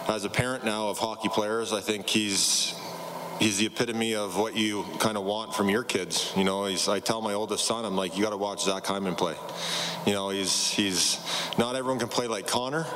as 0.07 0.27
a 0.27 0.29
parent 0.29 0.67
now 0.67 0.89
of 0.89 0.99
hockey 0.99 1.31
players, 1.31 1.73
I 1.73 1.81
think 1.81 2.07
he's 2.11 2.75
he's 3.39 3.57
the 3.57 3.65
epitome 3.65 4.15
of 4.15 4.37
what 4.37 4.55
you 4.55 4.85
kind 4.99 5.17
of 5.17 5.25
want 5.25 5.55
from 5.55 5.71
your 5.71 5.83
kids. 5.83 6.35
You 6.37 6.45
know, 6.45 6.67
he's, 6.67 6.89
I 6.89 7.01
tell 7.01 7.23
my 7.23 7.33
oldest 7.33 7.65
son, 7.65 7.87
I'm 7.87 7.97
like, 7.97 8.19
you 8.19 8.23
got 8.23 8.31
to 8.31 8.37
watch 8.37 8.65
Zach 8.65 8.85
Hyman 8.85 9.15
play. 9.15 9.35
You 10.07 10.13
know, 10.13 10.29
he's 10.29 10.71
he's 10.71 11.19
not 11.57 11.75
everyone 11.75 12.01
can 12.01 12.09
play 12.09 12.27
like 12.27 12.47
Connor. 12.47 12.87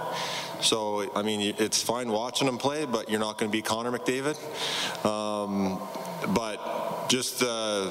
So, 0.63 1.11
I 1.15 1.23
mean, 1.23 1.55
it's 1.59 1.83
fine 1.83 2.11
watching 2.11 2.49
him 2.49 2.59
play, 2.59 2.85
but 2.85 3.11
you're 3.11 3.21
not 3.21 3.39
going 3.39 3.51
to 3.51 3.57
be 3.57 3.63
Connor 3.63 3.93
McDavid. 3.93 4.37
Um, 5.05 5.81
but 6.35 7.09
just, 7.09 7.43
uh, 7.43 7.91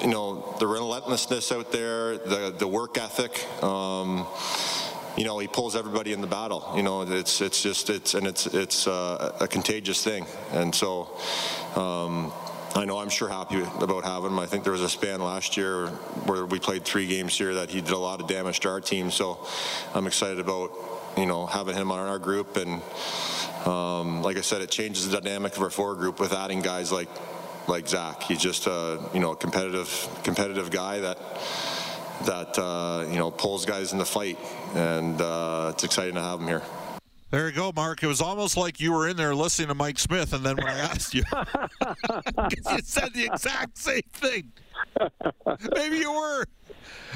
you 0.00 0.08
know, 0.08 0.54
the 0.60 0.66
relentlessness 0.66 1.50
out 1.52 1.72
there, 1.72 2.18
the, 2.18 2.54
the 2.56 2.68
work 2.68 2.98
ethic. 2.98 3.46
Um, 3.62 4.26
you 5.16 5.24
know, 5.24 5.38
he 5.38 5.48
pulls 5.48 5.76
everybody 5.76 6.12
in 6.12 6.20
the 6.20 6.26
battle. 6.26 6.72
You 6.76 6.82
know, 6.82 7.02
it's 7.02 7.40
it's 7.40 7.62
just 7.62 7.90
it's 7.90 8.14
and 8.14 8.26
it's 8.26 8.46
it's 8.46 8.86
uh, 8.86 9.36
a 9.40 9.48
contagious 9.48 10.02
thing. 10.04 10.24
And 10.52 10.74
so, 10.74 11.10
um, 11.74 12.32
I 12.74 12.84
know 12.84 12.98
I'm 12.98 13.08
sure 13.08 13.28
happy 13.28 13.60
about 13.80 14.04
having 14.04 14.30
him. 14.30 14.38
I 14.38 14.46
think 14.46 14.62
there 14.62 14.72
was 14.72 14.82
a 14.82 14.88
span 14.88 15.20
last 15.20 15.56
year 15.56 15.88
where 16.26 16.46
we 16.46 16.60
played 16.60 16.84
three 16.84 17.06
games 17.06 17.36
here 17.36 17.54
that 17.54 17.70
he 17.70 17.80
did 17.80 17.90
a 17.90 17.98
lot 17.98 18.20
of 18.20 18.28
damage 18.28 18.60
to 18.60 18.68
our 18.68 18.80
team. 18.80 19.10
So, 19.10 19.46
I'm 19.94 20.06
excited 20.06 20.38
about 20.38 20.70
you 21.16 21.26
know, 21.26 21.46
having 21.46 21.76
him 21.76 21.90
on 21.90 22.08
our 22.08 22.18
group. 22.18 22.56
And 22.56 22.82
um, 23.66 24.22
like 24.22 24.36
I 24.36 24.40
said, 24.40 24.62
it 24.62 24.70
changes 24.70 25.08
the 25.08 25.20
dynamic 25.20 25.56
of 25.56 25.62
our 25.62 25.70
forward 25.70 25.96
group 25.98 26.20
with 26.20 26.32
adding 26.32 26.60
guys 26.60 26.92
like 26.92 27.08
like 27.68 27.88
Zach. 27.88 28.22
He's 28.22 28.40
just 28.40 28.66
a 28.66 29.00
you 29.14 29.20
know 29.20 29.32
a 29.32 29.36
competitive 29.36 30.08
competitive 30.24 30.70
guy 30.70 31.00
that 31.00 31.18
that 32.24 32.58
uh, 32.58 33.06
you 33.10 33.18
know 33.18 33.30
pulls 33.30 33.64
guys 33.64 33.92
in 33.92 33.98
the 33.98 34.04
fight, 34.04 34.38
and 34.74 35.20
uh, 35.20 35.70
it's 35.72 35.84
exciting 35.84 36.14
to 36.14 36.22
have 36.22 36.40
him 36.40 36.46
here. 36.46 36.62
There 37.30 37.48
you 37.48 37.54
go, 37.54 37.70
Mark. 37.74 38.02
It 38.02 38.08
was 38.08 38.20
almost 38.20 38.56
like 38.56 38.80
you 38.80 38.92
were 38.92 39.08
in 39.08 39.16
there 39.16 39.36
listening 39.36 39.68
to 39.68 39.74
Mike 39.74 40.00
Smith, 40.00 40.32
and 40.32 40.44
then 40.44 40.56
when 40.56 40.66
I 40.66 40.78
asked 40.80 41.14
you, 41.14 41.22
you 41.32 42.78
said 42.82 43.14
the 43.14 43.28
exact 43.32 43.78
same 43.78 44.02
thing. 44.12 44.50
Maybe 45.74 45.98
you 45.98 46.12
were. 46.12 46.44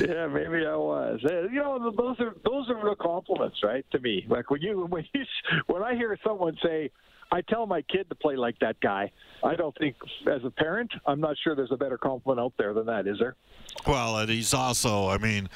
Yeah, 0.00 0.26
maybe 0.26 0.66
I 0.66 0.76
was. 0.76 1.20
Uh, 1.24 1.42
you 1.42 1.62
know, 1.62 1.92
those 1.96 2.18
are 2.20 2.35
those 2.44 2.68
are 2.68 2.76
real 2.76 2.96
compliments, 2.96 3.59
right? 3.62 3.85
To 3.92 4.00
me, 4.00 4.26
like 4.28 4.50
when 4.50 4.61
you 4.61 4.87
when 4.88 5.04
you 5.12 5.24
when 5.66 5.83
I 5.83 5.94
hear 5.94 6.16
someone 6.24 6.57
say, 6.62 6.90
"I 7.30 7.40
tell 7.42 7.66
my 7.66 7.83
kid 7.83 8.09
to 8.09 8.14
play 8.14 8.37
like 8.37 8.59
that 8.61 8.80
guy," 8.80 9.11
I 9.42 9.54
don't 9.54 9.76
think, 9.78 9.96
as 10.30 10.44
a 10.44 10.50
parent, 10.50 10.92
I'm 11.07 11.20
not 11.20 11.37
sure 11.42 11.54
there's 11.54 11.72
a 11.72 11.76
better 11.76 11.98
compliment 11.98 12.40
out 12.40 12.54
there 12.59 12.74
than 12.74 12.87
that, 12.87 13.07
is 13.07 13.18
there? 13.18 13.37
Well, 13.87 14.18
and 14.18 14.30
he's 14.30 14.54
also, 14.54 15.09
I 15.09 15.18
mean. 15.18 15.48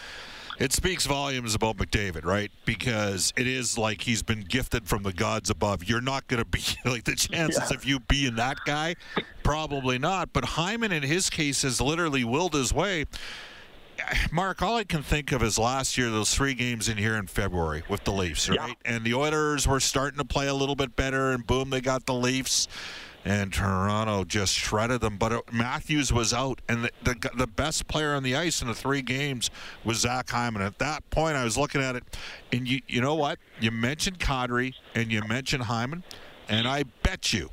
It 0.59 0.73
speaks 0.73 1.07
volumes 1.07 1.55
about 1.55 1.77
McDavid, 1.77 2.25
right? 2.25 2.51
Because 2.65 3.33
it 3.37 3.47
is 3.47 3.79
like 3.79 4.03
he's 4.03 4.25
been 4.25 4.41
gifted 4.41 4.89
from 4.89 5.05
the 5.05 5.13
gods 5.13 5.51
above. 5.51 5.85
You're 5.85 6.01
not 6.01 6.27
going 6.27 6.43
to 6.43 6.49
be 6.49 6.65
like 6.85 7.05
the 7.05 7.15
chances 7.15 7.71
yeah. 7.71 7.77
of 7.77 7.85
you 7.85 8.01
being 8.01 8.35
that 8.35 8.57
guy, 8.67 8.97
probably 9.45 10.01
not. 10.01 10.33
But 10.33 10.45
Hyman, 10.45 10.91
in 10.91 11.05
his 11.05 11.31
case, 11.31 11.63
has 11.63 11.81
literally 11.81 12.25
willed 12.25 12.55
his 12.55 12.75
way. 12.75 13.05
Mark, 14.33 14.63
all 14.63 14.77
I 14.77 14.85
can 14.85 15.03
think 15.03 15.33
of 15.33 15.43
is 15.43 15.59
last 15.59 15.99
year, 15.99 16.11
those 16.11 16.35
three 16.35 16.55
games 16.55 16.89
in 16.89 16.97
here 16.97 17.17
in 17.17 17.27
February 17.27 17.83
with 17.89 18.05
the 18.05 18.13
Leafs, 18.13 18.49
right? 18.49 18.59
Yeah. 18.59 18.75
And 18.85 19.05
the 19.05 19.15
Oilers 19.15 19.67
were 19.67 19.81
starting 19.81 20.19
to 20.19 20.25
play 20.25 20.49
a 20.49 20.55
little 20.55 20.77
bit 20.77 20.97
better, 20.97 21.33
and 21.33 21.47
boom, 21.47 21.71
they 21.71 21.81
got 21.81 22.07
the 22.07 22.15
Leafs. 22.15 22.69
And 23.25 23.53
Toronto 23.53 24.25
just 24.25 24.55
shredded 24.55 25.01
them. 25.01 25.19
But 25.19 25.33
it, 25.33 25.53
Matthews 25.53 26.13
was 26.13 26.33
out, 26.33 26.63
and 26.69 26.85
the, 26.85 26.91
the, 27.03 27.31
the 27.37 27.47
best 27.47 27.87
player 27.89 28.15
on 28.15 28.23
the 28.23 28.37
ice 28.37 28.63
in 28.63 28.69
the 28.69 28.75
three 28.75 29.03
games 29.03 29.51
was 29.85 29.99
Zach 29.99 30.31
Hyman. 30.31 30.63
At 30.63 30.79
that 30.79 31.09
point, 31.11 31.37
I 31.37 31.45
was 31.45 31.59
looking 31.59 31.83
at 31.83 31.97
it, 31.97 32.05
and 32.53 32.67
you 32.67 32.81
you 32.87 33.01
know 33.01 33.17
what? 33.17 33.39
You 33.61 33.71
mentioned 33.71 34.19
Kadri 34.19 34.75
and 34.95 35.11
you 35.11 35.21
mentioned 35.27 35.65
Hyman, 35.65 36.05
and 36.49 36.67
I 36.67 36.85
bet 37.03 37.33
you 37.33 37.51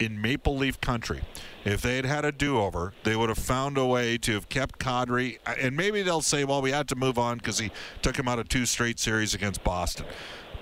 in 0.00 0.20
Maple 0.20 0.56
Leaf 0.56 0.80
country. 0.80 1.20
If 1.64 1.82
they 1.82 1.96
had 1.96 2.06
had 2.06 2.24
a 2.24 2.32
do-over, 2.32 2.94
they 3.04 3.14
would 3.14 3.28
have 3.28 3.38
found 3.38 3.76
a 3.76 3.84
way 3.84 4.16
to 4.18 4.32
have 4.32 4.48
kept 4.48 4.80
Kadri, 4.80 5.38
and 5.46 5.76
maybe 5.76 6.02
they'll 6.02 6.22
say, 6.22 6.44
"Well, 6.44 6.62
we 6.62 6.72
had 6.72 6.88
to 6.88 6.96
move 6.96 7.18
on 7.18 7.36
because 7.36 7.58
he 7.58 7.70
took 8.02 8.18
him 8.18 8.26
out 8.26 8.38
of 8.38 8.48
two 8.48 8.66
straight 8.66 8.98
series 8.98 9.34
against 9.34 9.62
Boston." 9.62 10.06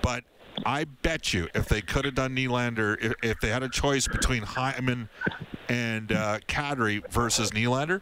But 0.02 0.24
I 0.66 0.84
bet 0.84 1.32
you, 1.32 1.48
if 1.54 1.68
they 1.68 1.80
could 1.80 2.04
have 2.04 2.16
done 2.16 2.34
Nylander, 2.34 3.02
if, 3.02 3.14
if 3.22 3.40
they 3.40 3.48
had 3.48 3.62
a 3.62 3.68
choice 3.68 4.08
between 4.08 4.42
Hyman 4.42 5.08
and 5.68 6.10
uh, 6.10 6.40
Kadri 6.48 7.08
versus 7.10 7.52
Nylander, 7.52 8.00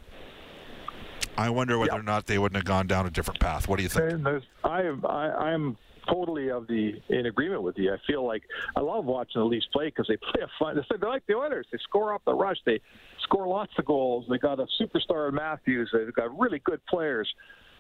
I 1.37 1.51
wonder 1.51 1.79
whether 1.79 1.93
yep. 1.93 2.01
or 2.01 2.03
not 2.03 2.27
they 2.27 2.39
wouldn't 2.39 2.57
have 2.57 2.65
gone 2.65 2.87
down 2.87 3.07
a 3.07 3.11
different 3.11 3.41
path. 3.41 3.69
What 3.69 3.77
do 3.77 3.83
you 3.83 3.91
think? 3.91 4.43
I, 4.65 4.93
I, 5.05 5.51
I'm 5.51 5.77
totally 6.09 6.51
of 6.51 6.67
the 6.67 6.93
in 7.09 7.27
agreement 7.27 7.63
with 7.63 7.77
you. 7.79 7.93
I 7.93 7.97
feel 8.07 8.27
like 8.27 8.43
I 8.77 8.81
love 8.81 9.05
watching 9.05 9.41
the 9.41 9.47
Leafs 9.47 9.67
play 9.73 9.87
because 9.87 10.07
they 10.09 10.17
play 10.17 10.43
a 10.43 10.49
fun. 10.59 10.77
They're 10.89 11.09
like 11.09 11.27
the 11.27 11.35
Oilers. 11.35 11.67
They 11.71 11.79
score 11.83 12.13
off 12.13 12.23
the 12.25 12.35
rush. 12.35 12.59
They 12.65 12.81
score 13.23 13.47
lots 13.47 13.73
of 13.79 13.85
goals. 13.85 14.27
They 14.29 14.39
got 14.39 14.61
a 14.61 14.67
superstar 14.81 15.29
in 15.29 15.35
Matthews. 15.35 15.91
They've 15.93 16.13
got 16.15 16.37
really 16.39 16.61
good 16.65 16.85
players 16.87 17.29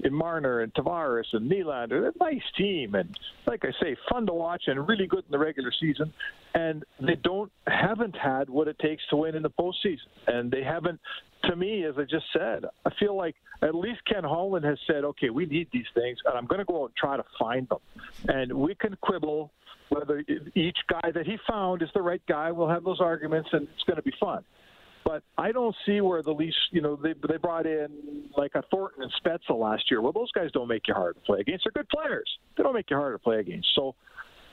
in 0.00 0.12
Marner 0.12 0.60
and 0.60 0.72
Tavares 0.74 1.24
and 1.32 1.50
Nylander. 1.50 1.88
They're 1.88 2.08
a 2.08 2.12
nice 2.20 2.42
team, 2.56 2.94
and 2.94 3.18
like 3.46 3.64
I 3.64 3.72
say, 3.82 3.96
fun 4.10 4.26
to 4.26 4.32
watch 4.32 4.64
and 4.66 4.86
really 4.86 5.06
good 5.06 5.24
in 5.24 5.30
the 5.30 5.38
regular 5.38 5.72
season. 5.80 6.12
And 6.54 6.84
they 7.00 7.16
don't 7.16 7.50
haven't 7.66 8.16
had 8.16 8.50
what 8.50 8.68
it 8.68 8.78
takes 8.78 9.02
to 9.10 9.16
win 9.16 9.34
in 9.34 9.42
the 9.42 9.50
postseason, 9.50 10.08
and 10.26 10.50
they 10.50 10.62
haven't. 10.62 11.00
To 11.46 11.56
me, 11.56 11.84
as 11.84 11.94
I 11.98 12.02
just 12.02 12.26
said, 12.32 12.64
I 12.84 12.90
feel 12.98 13.16
like 13.16 13.36
at 13.62 13.74
least 13.74 14.00
Ken 14.04 14.24
Holland 14.24 14.64
has 14.64 14.78
said, 14.86 15.04
okay, 15.04 15.30
we 15.30 15.46
need 15.46 15.68
these 15.72 15.86
things, 15.94 16.18
and 16.24 16.36
I'm 16.36 16.46
going 16.46 16.58
to 16.58 16.64
go 16.64 16.82
out 16.82 16.86
and 16.86 16.96
try 16.96 17.16
to 17.16 17.24
find 17.38 17.68
them. 17.68 17.78
And 18.28 18.52
we 18.52 18.74
can 18.74 18.96
quibble 19.00 19.52
whether 19.88 20.24
each 20.54 20.78
guy 20.88 21.10
that 21.12 21.26
he 21.26 21.38
found 21.48 21.82
is 21.82 21.88
the 21.94 22.02
right 22.02 22.22
guy. 22.28 22.50
We'll 22.50 22.68
have 22.68 22.84
those 22.84 23.00
arguments, 23.00 23.50
and 23.52 23.68
it's 23.74 23.84
going 23.84 23.96
to 23.96 24.02
be 24.02 24.12
fun. 24.18 24.44
But 25.04 25.22
I 25.38 25.52
don't 25.52 25.76
see 25.86 26.00
where 26.00 26.20
the 26.20 26.32
least, 26.32 26.56
you 26.72 26.80
know, 26.80 26.96
they 26.96 27.14
they 27.28 27.36
brought 27.36 27.64
in 27.64 28.28
like 28.36 28.56
a 28.56 28.62
Thornton 28.62 29.04
and 29.04 29.12
Spezza 29.22 29.56
last 29.56 29.88
year. 29.88 30.02
Well, 30.02 30.12
those 30.12 30.32
guys 30.32 30.50
don't 30.52 30.66
make 30.66 30.88
you 30.88 30.94
hard 30.94 31.14
to 31.14 31.20
play 31.20 31.38
against. 31.38 31.64
They're 31.64 31.80
good 31.80 31.88
players. 31.88 32.28
They 32.56 32.64
don't 32.64 32.74
make 32.74 32.90
you 32.90 32.96
hard 32.96 33.14
to 33.14 33.18
play 33.20 33.38
against. 33.38 33.68
So 33.76 33.94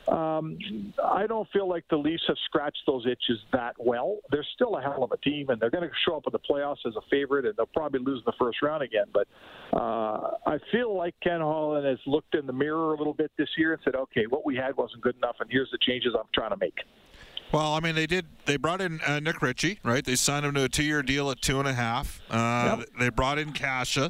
um, 0.07 0.57
I 1.03 1.27
don't 1.27 1.47
feel 1.51 1.67
like 1.67 1.85
the 1.89 1.97
Leafs 1.97 2.23
have 2.27 2.37
scratched 2.45 2.81
those 2.85 3.05
itches 3.05 3.39
that 3.51 3.75
well. 3.77 4.17
They're 4.31 4.45
still 4.55 4.77
a 4.77 4.81
hell 4.81 5.03
of 5.03 5.11
a 5.11 5.17
team, 5.17 5.49
and 5.49 5.61
they're 5.61 5.69
going 5.69 5.87
to 5.87 5.95
show 6.05 6.17
up 6.17 6.23
in 6.27 6.31
the 6.31 6.39
playoffs 6.39 6.85
as 6.85 6.95
a 6.95 7.01
favorite, 7.09 7.45
and 7.45 7.55
they'll 7.55 7.65
probably 7.67 7.99
lose 7.99 8.19
in 8.19 8.23
the 8.25 8.33
first 8.37 8.61
round 8.61 8.83
again. 8.83 9.05
But 9.13 9.27
uh, 9.73 10.31
I 10.45 10.57
feel 10.71 10.95
like 10.95 11.15
Ken 11.21 11.39
Holland 11.39 11.85
has 11.85 11.99
looked 12.05 12.35
in 12.35 12.45
the 12.45 12.53
mirror 12.53 12.93
a 12.93 12.97
little 12.97 13.13
bit 13.13 13.31
this 13.37 13.49
year 13.57 13.73
and 13.73 13.81
said, 13.83 13.95
okay, 13.95 14.25
what 14.27 14.45
we 14.45 14.55
had 14.55 14.75
wasn't 14.75 15.01
good 15.01 15.15
enough, 15.15 15.35
and 15.39 15.49
here's 15.51 15.69
the 15.71 15.79
changes 15.81 16.13
I'm 16.17 16.27
trying 16.33 16.51
to 16.51 16.57
make. 16.57 16.77
Well, 17.53 17.75
I 17.75 17.79
mean, 17.81 17.93
they 17.93 18.07
did. 18.07 18.25
They 18.45 18.57
brought 18.57 18.81
in 18.81 18.99
uh, 19.01 19.19
Nick 19.19 19.41
Ritchie, 19.41 19.79
right? 19.83 20.03
They 20.03 20.15
signed 20.15 20.43
him 20.43 20.55
to 20.55 20.63
a 20.63 20.69
two-year 20.69 21.03
deal 21.03 21.29
at 21.29 21.39
two 21.39 21.59
and 21.59 21.67
a 21.67 21.73
half. 21.73 22.19
Uh, 22.29 22.77
yep. 22.79 22.89
They 22.99 23.09
brought 23.09 23.37
in 23.37 23.53
Kase. 23.53 24.09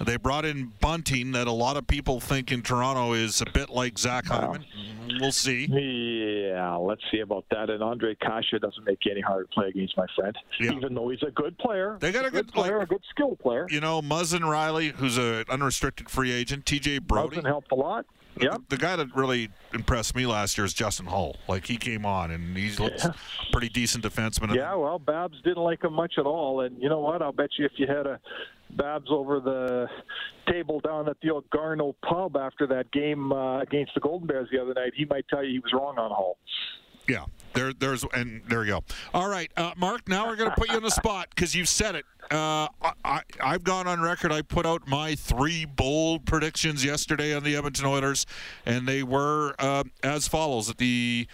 They 0.00 0.16
brought 0.16 0.44
in 0.44 0.72
Bunting, 0.80 1.32
that 1.32 1.48
a 1.48 1.52
lot 1.52 1.76
of 1.76 1.88
people 1.88 2.20
think 2.20 2.52
in 2.52 2.62
Toronto 2.62 3.14
is 3.14 3.42
a 3.42 3.46
bit 3.52 3.68
like 3.68 3.98
Zach 3.98 4.26
Hyman. 4.26 4.64
We'll 5.20 5.32
see. 5.32 5.66
Yeah, 5.66 6.76
let's 6.76 7.02
see 7.10 7.18
about 7.18 7.46
that. 7.50 7.68
And 7.68 7.80
Ondrej 7.80 8.20
Kase 8.20 8.60
doesn't 8.60 8.84
make 8.84 9.00
any 9.10 9.22
hard 9.22 9.50
to 9.50 9.54
play 9.54 9.68
against, 9.68 9.96
my 9.96 10.06
friend. 10.14 10.36
Yeah. 10.60 10.72
Even 10.72 10.94
though 10.94 11.08
he's 11.08 11.22
a 11.24 11.32
good 11.32 11.58
player. 11.58 11.98
They 12.00 12.12
got 12.12 12.26
a 12.26 12.30
good, 12.30 12.46
good 12.46 12.54
player, 12.54 12.78
like, 12.78 12.86
a 12.86 12.90
good 12.90 13.02
skill 13.10 13.34
player. 13.36 13.66
You 13.68 13.80
know, 13.80 14.00
Muzzin 14.00 14.42
Rielly, 14.42 14.92
who's 14.92 15.18
an 15.18 15.44
unrestricted 15.48 16.08
free 16.08 16.30
agent. 16.30 16.64
T.J. 16.64 17.00
Brodie. 17.00 17.38
Muzzin 17.38 17.46
helped 17.46 17.72
a 17.72 17.74
lot. 17.74 18.06
Yep. 18.40 18.52
The, 18.68 18.76
the, 18.76 18.76
guy 18.76 18.96
that 18.96 19.14
really 19.14 19.50
impressed 19.72 20.14
me 20.14 20.26
last 20.26 20.56
year 20.56 20.64
is 20.64 20.72
Justin 20.72 21.06
Holl. 21.06 21.36
Like 21.48 21.66
he 21.66 21.76
came 21.76 22.06
on 22.06 22.30
and 22.30 22.56
he 22.56 22.70
looks 22.82 23.04
yeah. 23.04 23.12
pretty 23.52 23.68
decent 23.68 24.04
defenseman. 24.04 24.54
Yeah, 24.54 24.74
well, 24.74 24.98
Babs 24.98 25.36
didn't 25.42 25.62
like 25.62 25.82
him 25.82 25.92
much 25.92 26.14
at 26.18 26.26
all, 26.26 26.60
and 26.60 26.80
you 26.80 26.88
know 26.88 27.00
what? 27.00 27.22
I'll 27.22 27.32
bet 27.32 27.50
you 27.58 27.64
if 27.64 27.72
you 27.76 27.86
had 27.86 28.06
a 28.06 28.20
Babs 28.70 29.06
over 29.10 29.40
the 29.40 29.86
table 30.52 30.80
down 30.80 31.08
at 31.08 31.16
the 31.22 31.30
old 31.30 31.48
Garneau 31.50 31.94
pub 32.06 32.36
after 32.36 32.66
that 32.66 32.90
game 32.92 33.32
uh, 33.32 33.60
against 33.60 33.94
the 33.94 34.00
Golden 34.00 34.26
Bears 34.26 34.48
the 34.52 34.60
other 34.60 34.74
night, 34.74 34.92
he 34.94 35.04
might 35.06 35.26
tell 35.28 35.42
you 35.42 35.52
he 35.52 35.58
was 35.58 35.72
wrong 35.72 35.98
on 35.98 36.10
Holl. 36.10 36.36
Yeah, 37.08 37.24
there, 37.54 37.72
there's, 37.72 38.04
and 38.12 38.42
there 38.48 38.64
you 38.64 38.72
go. 38.72 38.84
All 39.14 39.28
right, 39.28 39.50
uh, 39.56 39.72
Mark. 39.76 40.08
Now 40.08 40.26
we're 40.26 40.36
going 40.36 40.50
to 40.50 40.56
put 40.56 40.68
you 40.68 40.76
on 40.76 40.82
the 40.82 40.90
spot 40.90 41.28
because 41.30 41.54
you've 41.54 41.68
said 41.68 41.94
it. 41.94 42.04
Uh, 42.30 42.68
I, 43.04 43.22
have 43.40 43.64
gone 43.64 43.86
on 43.86 44.02
record. 44.02 44.30
I 44.30 44.42
put 44.42 44.66
out 44.66 44.86
my 44.86 45.14
three 45.14 45.64
bold 45.64 46.26
predictions 46.26 46.84
yesterday 46.84 47.34
on 47.34 47.42
the 47.42 47.56
Edmonton 47.56 47.86
Oilers, 47.86 48.26
and 48.66 48.86
they 48.86 49.02
were 49.02 49.54
uh, 49.58 49.84
as 50.02 50.28
follows: 50.28 50.66
that 50.66 50.76
the 50.76 51.26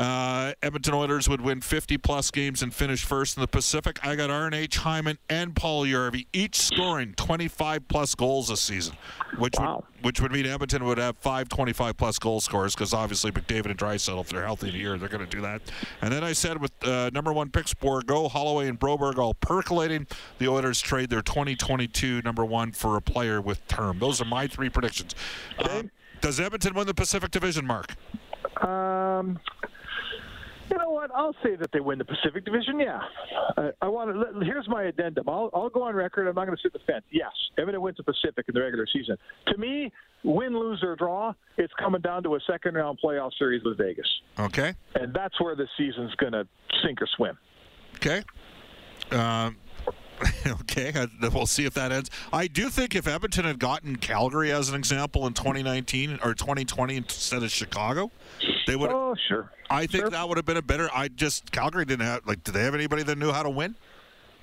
uh, 0.00 0.54
Edmonton 0.62 0.94
Oilers 0.94 1.28
would 1.28 1.42
win 1.42 1.60
50 1.60 1.98
plus 1.98 2.30
games 2.30 2.62
and 2.62 2.72
finish 2.72 3.04
first 3.04 3.36
in 3.36 3.42
the 3.42 3.46
Pacific. 3.46 3.98
I 4.02 4.16
got 4.16 4.30
RNH 4.30 4.76
Hyman 4.76 5.18
and 5.28 5.54
Puljujarvi 5.54 6.26
each 6.32 6.58
scoring 6.58 7.12
25 7.18 7.86
plus 7.86 8.14
goals 8.14 8.48
this 8.48 8.62
season, 8.62 8.96
which 9.36 9.54
wow. 9.58 9.76
would 9.76 9.84
which 10.02 10.18
would 10.22 10.32
mean 10.32 10.46
Edmonton 10.46 10.84
would 10.84 10.96
have 10.96 11.18
five 11.18 11.50
25 11.50 11.98
plus 11.98 12.18
goal 12.18 12.40
scorers 12.40 12.74
because 12.74 12.94
obviously 12.94 13.30
McDavid 13.30 13.66
and 13.66 13.78
Draisaitl, 13.78 14.22
if 14.22 14.30
they're 14.30 14.46
healthy 14.46 14.70
in 14.70 14.74
a 14.74 14.78
year, 14.78 14.96
they're 14.96 15.10
going 15.10 15.24
to 15.24 15.30
do 15.30 15.42
that. 15.42 15.60
And 16.00 16.10
then 16.10 16.24
I 16.24 16.32
said 16.32 16.58
with 16.62 16.72
uh, 16.82 17.10
number 17.12 17.30
one 17.30 17.50
picks 17.50 17.74
Go 17.74 18.28
Holloway, 18.28 18.68
and 18.68 18.80
Broberg 18.80 19.18
all 19.18 19.34
percolating, 19.34 20.06
the 20.38 20.48
Oilers 20.48 20.80
trade 20.80 21.10
their 21.10 21.20
2022 21.20 22.22
number 22.22 22.44
one 22.44 22.72
for 22.72 22.96
a 22.96 23.02
player 23.02 23.38
with 23.42 23.66
term. 23.68 23.98
Those 23.98 24.22
are 24.22 24.24
my 24.24 24.46
three 24.46 24.70
predictions. 24.70 25.14
Uh, 25.58 25.82
does 26.22 26.40
Edmonton 26.40 26.72
win 26.72 26.86
the 26.86 26.94
Pacific 26.94 27.30
Division, 27.30 27.66
Mark? 27.66 27.94
Um, 28.62 29.38
you 30.70 30.78
know 30.78 30.90
what? 30.90 31.10
I'll 31.14 31.34
say 31.42 31.56
that 31.56 31.70
they 31.72 31.80
win 31.80 31.98
the 31.98 32.04
Pacific 32.04 32.44
Division. 32.44 32.80
Yeah, 32.80 33.00
uh, 33.56 33.70
I 33.82 33.88
want 33.88 34.14
to. 34.14 34.44
Here's 34.44 34.68
my 34.68 34.84
addendum. 34.84 35.28
I'll, 35.28 35.50
I'll 35.52 35.68
go 35.68 35.82
on 35.82 35.94
record. 35.94 36.28
I'm 36.28 36.34
not 36.34 36.46
going 36.46 36.56
to 36.56 36.62
sit 36.62 36.72
the 36.72 36.78
fence. 36.80 37.04
Yes, 37.10 37.32
Edmonton 37.58 37.82
wins 37.82 37.96
the 37.96 38.04
Pacific 38.04 38.46
in 38.48 38.54
the 38.54 38.60
regular 38.60 38.86
season. 38.92 39.16
To 39.48 39.58
me, 39.58 39.92
win, 40.24 40.58
lose, 40.58 40.82
or 40.82 40.96
draw, 40.96 41.32
it's 41.56 41.72
coming 41.78 42.00
down 42.00 42.22
to 42.24 42.34
a 42.34 42.40
second 42.48 42.74
round 42.74 42.98
playoff 43.02 43.30
series 43.38 43.62
with 43.64 43.78
Vegas. 43.78 44.06
Okay. 44.38 44.74
And 44.94 45.14
that's 45.14 45.40
where 45.40 45.56
the 45.56 45.66
season's 45.76 46.14
going 46.16 46.32
to 46.32 46.46
sink 46.84 47.02
or 47.02 47.08
swim. 47.16 47.38
Okay. 47.96 48.22
Um, 49.10 49.56
okay, 50.46 50.92
we'll 51.32 51.46
see 51.46 51.64
if 51.64 51.74
that 51.74 51.92
ends. 51.92 52.10
I 52.32 52.46
do 52.46 52.68
think 52.68 52.94
if 52.94 53.06
Edmonton 53.06 53.44
had 53.44 53.58
gotten 53.58 53.96
Calgary 53.96 54.52
as 54.52 54.68
an 54.68 54.74
example 54.74 55.26
in 55.26 55.32
2019 55.32 56.20
or 56.22 56.34
2020 56.34 56.96
instead 56.96 57.42
of 57.42 57.50
Chicago, 57.50 58.10
they 58.66 58.76
would. 58.76 58.90
Oh, 58.90 59.14
sure. 59.28 59.50
I 59.68 59.86
think 59.86 60.02
sure. 60.02 60.10
that 60.10 60.28
would 60.28 60.38
have 60.38 60.46
been 60.46 60.56
a 60.56 60.62
better. 60.62 60.88
I 60.94 61.08
just 61.08 61.50
Calgary 61.52 61.84
didn't 61.84 62.06
have 62.06 62.26
like. 62.26 62.44
Did 62.44 62.54
they 62.54 62.62
have 62.62 62.74
anybody 62.74 63.02
that 63.02 63.18
knew 63.18 63.32
how 63.32 63.42
to 63.42 63.50
win? 63.50 63.74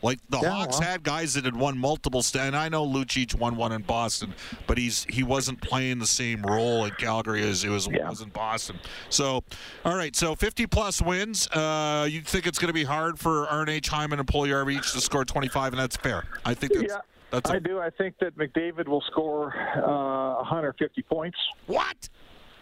Like 0.01 0.19
the 0.30 0.39
yeah, 0.39 0.49
Hawks 0.49 0.80
well. 0.80 0.89
had 0.89 1.03
guys 1.03 1.34
that 1.34 1.45
had 1.45 1.56
won 1.56 1.77
multiple. 1.77 2.21
St- 2.21 2.45
and 2.45 2.56
I 2.56 2.69
know 2.69 2.86
Lucic 2.86 3.34
won 3.36 3.56
one 3.56 3.71
in 3.71 3.82
Boston, 3.82 4.34
but 4.67 4.77
he's 4.77 5.06
he 5.10 5.23
wasn't 5.23 5.60
playing 5.60 5.99
the 5.99 6.08
same 6.08 6.43
role 6.43 6.86
in 6.86 6.91
Calgary 6.91 7.41
as 7.41 7.63
it 7.63 7.69
was, 7.69 7.88
yeah. 7.88 8.10
was 8.10 8.21
in 8.21 8.30
Boston. 8.30 8.80
So, 9.10 9.43
all 9.84 9.95
right, 9.95 10.15
so 10.15 10.36
50 10.36 10.67
plus 10.67 11.01
wins. 11.01 11.47
Uh, 11.47 12.08
you 12.10 12.21
think 12.21 12.45
it's 12.45 12.60
going 12.60 12.67
to 12.67 12.73
be 12.73 12.84
hard 12.84 13.17
for 13.17 13.47
RNH 13.47 13.88
Hyman 13.88 14.19
and 14.19 14.27
Puljujarvi 14.27 14.77
each 14.77 14.91
to 14.93 15.01
score 15.01 15.25
25, 15.25 15.73
and 15.73 15.80
that's 15.80 15.97
fair. 15.97 16.25
I 16.45 16.53
think 16.53 16.73
that's. 16.73 16.93
Yeah. 16.93 16.99
That's 17.32 17.49
a- 17.49 17.56
I 17.56 17.60
do. 17.60 17.80
I 17.80 17.89
think 17.89 18.19
that 18.19 18.38
McDavid 18.38 18.88
will 18.88 19.01
score 19.01 19.53
uh, 19.75 20.36
150 20.36 21.01
points. 21.03 21.38
What? 21.65 22.08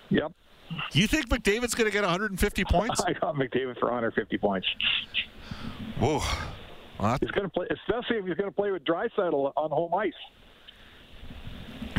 Yep. 0.10 0.32
You 0.92 1.08
think 1.08 1.30
McDavid's 1.30 1.76
going 1.76 1.86
to 1.86 1.92
get 1.92 2.04
150 2.04 2.64
points? 2.66 3.02
I 3.08 3.14
got 3.14 3.36
McDavid 3.36 3.80
for 3.80 3.86
150 3.86 4.38
points. 4.38 4.68
Whoa. 6.00 6.22
Well, 7.00 7.18
he's 7.20 7.32
going 7.32 7.44
to 7.44 7.50
play, 7.50 7.68
especially 7.70 8.18
if 8.18 8.26
he's 8.26 8.36
going 8.36 8.50
to 8.50 8.56
play 8.56 8.72
with 8.72 8.84
Draisaitl 8.86 9.52
on 9.56 9.70
home 9.70 9.94
ice. 9.94 10.14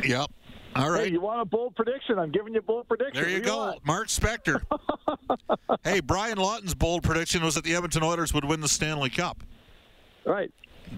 Yep. 0.04 0.30
All 0.74 0.90
right. 0.90 1.06
Hey, 1.06 1.12
you 1.12 1.20
want 1.20 1.40
a 1.40 1.44
bold 1.44 1.74
prediction? 1.74 2.18
I'm 2.18 2.30
giving 2.30 2.52
you 2.52 2.60
a 2.60 2.62
bold 2.62 2.86
prediction. 2.88 3.22
There 3.22 3.30
you 3.30 3.40
go, 3.40 3.76
Mark 3.84 4.08
Spector. 4.08 4.60
hey, 5.84 6.00
Brian 6.00 6.36
Lawton's 6.36 6.74
bold 6.74 7.02
prediction 7.02 7.42
was 7.42 7.54
that 7.54 7.64
the 7.64 7.74
Edmonton 7.74 8.02
Oilers 8.02 8.34
would 8.34 8.44
win 8.44 8.60
the 8.60 8.68
Stanley 8.68 9.08
Cup. 9.08 9.42
Right. 10.26 10.52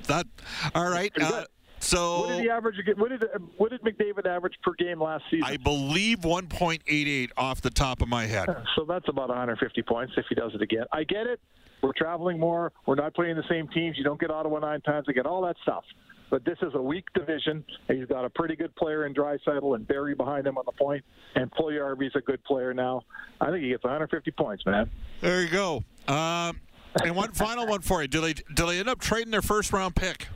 That. 0.07 0.27
All 0.75 0.89
right. 0.89 1.13
Uh, 1.21 1.45
so 1.81 2.21
what 2.21 2.29
did 2.29 2.41
he 2.41 2.51
average? 2.51 2.77
What 2.97 3.11
did 3.11 3.25
what 3.57 3.71
did 3.71 3.83
McDavid 3.83 4.27
average 4.27 4.55
per 4.63 4.73
game 4.73 5.01
last 5.01 5.25
season? 5.31 5.45
I 5.45 5.57
believe 5.57 6.21
1.88 6.21 7.31
off 7.37 7.61
the 7.61 7.71
top 7.71 8.03
of 8.03 8.09
my 8.09 8.27
head. 8.27 8.49
So 8.77 8.85
that's 8.85 9.09
about 9.09 9.29
150 9.29 9.83
points 9.83 10.13
if 10.17 10.27
he 10.29 10.35
does 10.37 10.55
it 10.55 10.63
again. 10.63 10.85
I 10.93 11.03
get 11.03 11.27
it. 11.27 11.41
We're 11.83 11.93
traveling 11.97 12.39
more. 12.39 12.73
We're 12.87 12.95
not 12.95 13.15
playing 13.15 13.37
the 13.37 13.45
same 13.49 13.67
teams. 13.69 13.97
You 13.99 14.05
don't 14.05 14.21
get 14.21 14.31
Ottawa 14.31 14.61
nine 14.61 14.81
times. 14.83 15.07
I 15.09 15.13
get 15.13 15.27
all 15.27 15.43
that 15.43 15.57
stuff. 15.63 15.85
But 16.31 16.45
this 16.45 16.59
is 16.63 16.75
a 16.75 16.83
weak 16.83 17.07
division. 17.15 17.65
He's 17.89 18.07
got 18.07 18.25
a 18.25 18.31
pretty 18.31 18.55
good 18.55 18.75
player 18.77 19.07
in 19.07 19.15
Draisaitl 19.15 19.75
and 19.75 19.87
Barrie 19.87 20.15
behind 20.15 20.47
him 20.47 20.59
on 20.59 20.65
the 20.67 20.73
point. 20.73 21.05
And 21.35 21.51
Puljujarvi's 21.51 22.15
a 22.15 22.21
good 22.21 22.43
player 22.45 22.75
now. 22.75 23.03
I 23.41 23.51
think 23.51 23.63
he 23.65 23.71
gets 23.71 23.83
150 23.83 24.31
points, 24.33 24.65
man. 24.67 24.91
There 25.21 25.43
you 25.43 25.49
go. 25.49 25.83
Um, 26.07 26.61
and 27.03 27.17
one 27.17 27.33
final 27.33 27.67
one 27.67 27.81
for 27.81 28.03
you. 28.03 28.09
Do 28.09 28.21
they 28.21 28.35
do 28.35 28.67
they 28.67 28.79
end 28.79 28.89
up 28.89 29.01
trading 29.01 29.31
their 29.31 29.43
first 29.43 29.73
round 29.73 29.95
pick? 29.95 30.29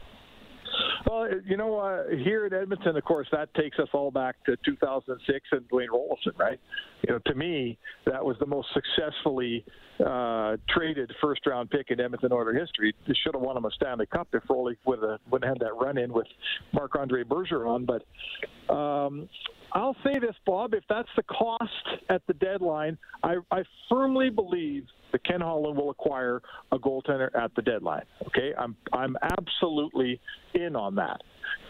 Well, 1.06 1.28
you 1.44 1.56
know, 1.56 1.78
uh, 1.78 2.16
here 2.22 2.46
at 2.46 2.52
Edmonton, 2.52 2.96
of 2.96 3.04
course, 3.04 3.26
that 3.32 3.52
takes 3.54 3.78
us 3.78 3.88
all 3.92 4.10
back 4.10 4.36
to 4.44 4.56
2006 4.64 5.46
and 5.52 5.68
Dwayne 5.68 5.88
Roloson, 5.88 6.38
right? 6.38 6.60
You 7.06 7.14
know, 7.14 7.20
to 7.26 7.34
me, 7.34 7.78
that 8.06 8.24
was 8.24 8.36
the 8.38 8.46
most 8.46 8.68
successfully 8.72 9.64
uh, 10.04 10.56
traded 10.68 11.10
first 11.20 11.46
round 11.46 11.70
pick 11.70 11.90
in 11.90 12.00
Edmonton 12.00 12.32
Oilers 12.32 12.60
history. 12.60 12.94
They 13.06 13.14
should 13.22 13.34
have 13.34 13.42
won 13.42 13.56
him 13.56 13.64
a 13.64 13.70
Stanley 13.70 14.06
Cup 14.06 14.28
if 14.32 14.42
Rolly 14.48 14.76
would 14.84 15.02
have, 15.02 15.20
would 15.30 15.44
have 15.44 15.56
had 15.56 15.60
that 15.60 15.74
run 15.74 15.98
in 15.98 16.12
with 16.12 16.26
Marc 16.72 16.94
Andre 16.94 17.24
Bergeron. 17.24 17.86
But 17.86 18.72
um, 18.72 19.28
I'll 19.72 19.96
say 20.04 20.18
this, 20.20 20.36
Bob, 20.46 20.74
if 20.74 20.84
that's 20.88 21.08
the 21.16 21.22
cost 21.24 21.88
at 22.10 22.22
the 22.26 22.34
deadline, 22.34 22.98
I, 23.22 23.36
I 23.50 23.62
firmly 23.88 24.30
believe 24.30 24.84
that 25.12 25.24
Ken 25.24 25.40
Holland 25.40 25.76
will 25.76 25.90
acquire 25.90 26.42
a 26.70 26.78
goaltender 26.78 27.28
at 27.34 27.54
the 27.54 27.62
deadline. 27.62 28.04
Okay, 28.26 28.52
I'm 28.58 28.76
I'm 28.92 29.16
absolutely 29.22 30.20
in 30.54 30.76
on 30.76 30.94
that. 30.96 31.22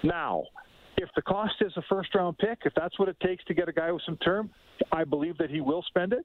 Now, 0.02 0.44
if 0.96 1.08
the 1.16 1.22
cost 1.22 1.54
is 1.60 1.72
a 1.76 1.82
first 1.88 2.14
round 2.14 2.38
pick, 2.38 2.60
if 2.64 2.72
that's 2.74 2.98
what 2.98 3.08
it 3.08 3.16
takes 3.20 3.44
to 3.44 3.54
get 3.54 3.68
a 3.68 3.72
guy 3.72 3.90
with 3.92 4.02
some 4.06 4.16
term, 4.18 4.50
I 4.90 5.04
believe 5.04 5.38
that 5.38 5.50
he 5.50 5.60
will 5.60 5.82
spend 5.88 6.12
it. 6.12 6.24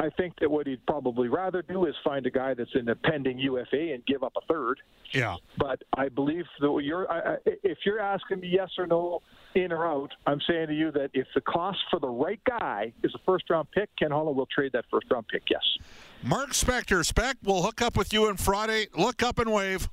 I 0.00 0.08
think 0.16 0.32
that 0.40 0.50
what 0.50 0.66
he'd 0.66 0.84
probably 0.86 1.28
rather 1.28 1.60
do 1.60 1.84
is 1.84 1.94
find 2.02 2.24
a 2.26 2.30
guy 2.30 2.54
that's 2.54 2.70
in 2.74 2.88
a 2.88 2.94
pending 2.94 3.38
UFA 3.38 3.92
and 3.92 4.04
give 4.06 4.22
up 4.22 4.32
a 4.34 4.40
third. 4.46 4.80
Yeah. 5.12 5.36
But 5.58 5.82
I 5.94 6.08
believe 6.08 6.46
that 6.60 6.80
you're, 6.82 7.10
I, 7.10 7.36
if 7.44 7.78
you're 7.84 8.00
asking 8.00 8.40
me 8.40 8.48
yes 8.48 8.70
or 8.78 8.86
no, 8.86 9.20
in 9.54 9.72
or 9.72 9.86
out, 9.86 10.10
I'm 10.26 10.40
saying 10.48 10.68
to 10.68 10.74
you 10.74 10.90
that 10.92 11.10
if 11.12 11.26
the 11.34 11.42
cost 11.42 11.80
for 11.90 12.00
the 12.00 12.08
right 12.08 12.40
guy 12.48 12.94
is 13.02 13.14
a 13.14 13.18
first 13.26 13.50
round 13.50 13.68
pick, 13.72 13.90
Ken 13.98 14.10
Holland 14.10 14.38
will 14.38 14.46
trade 14.46 14.72
that 14.72 14.86
first 14.90 15.06
round 15.10 15.28
pick. 15.28 15.42
Yes. 15.50 15.62
Mark 16.22 16.50
Spector, 16.50 17.04
Spec, 17.04 17.38
we'll 17.42 17.62
hook 17.62 17.80
up 17.80 17.96
with 17.96 18.12
you 18.12 18.26
on 18.26 18.36
Friday. 18.36 18.88
Look 18.94 19.22
up 19.22 19.38
and 19.38 19.50
wave. 19.50 19.88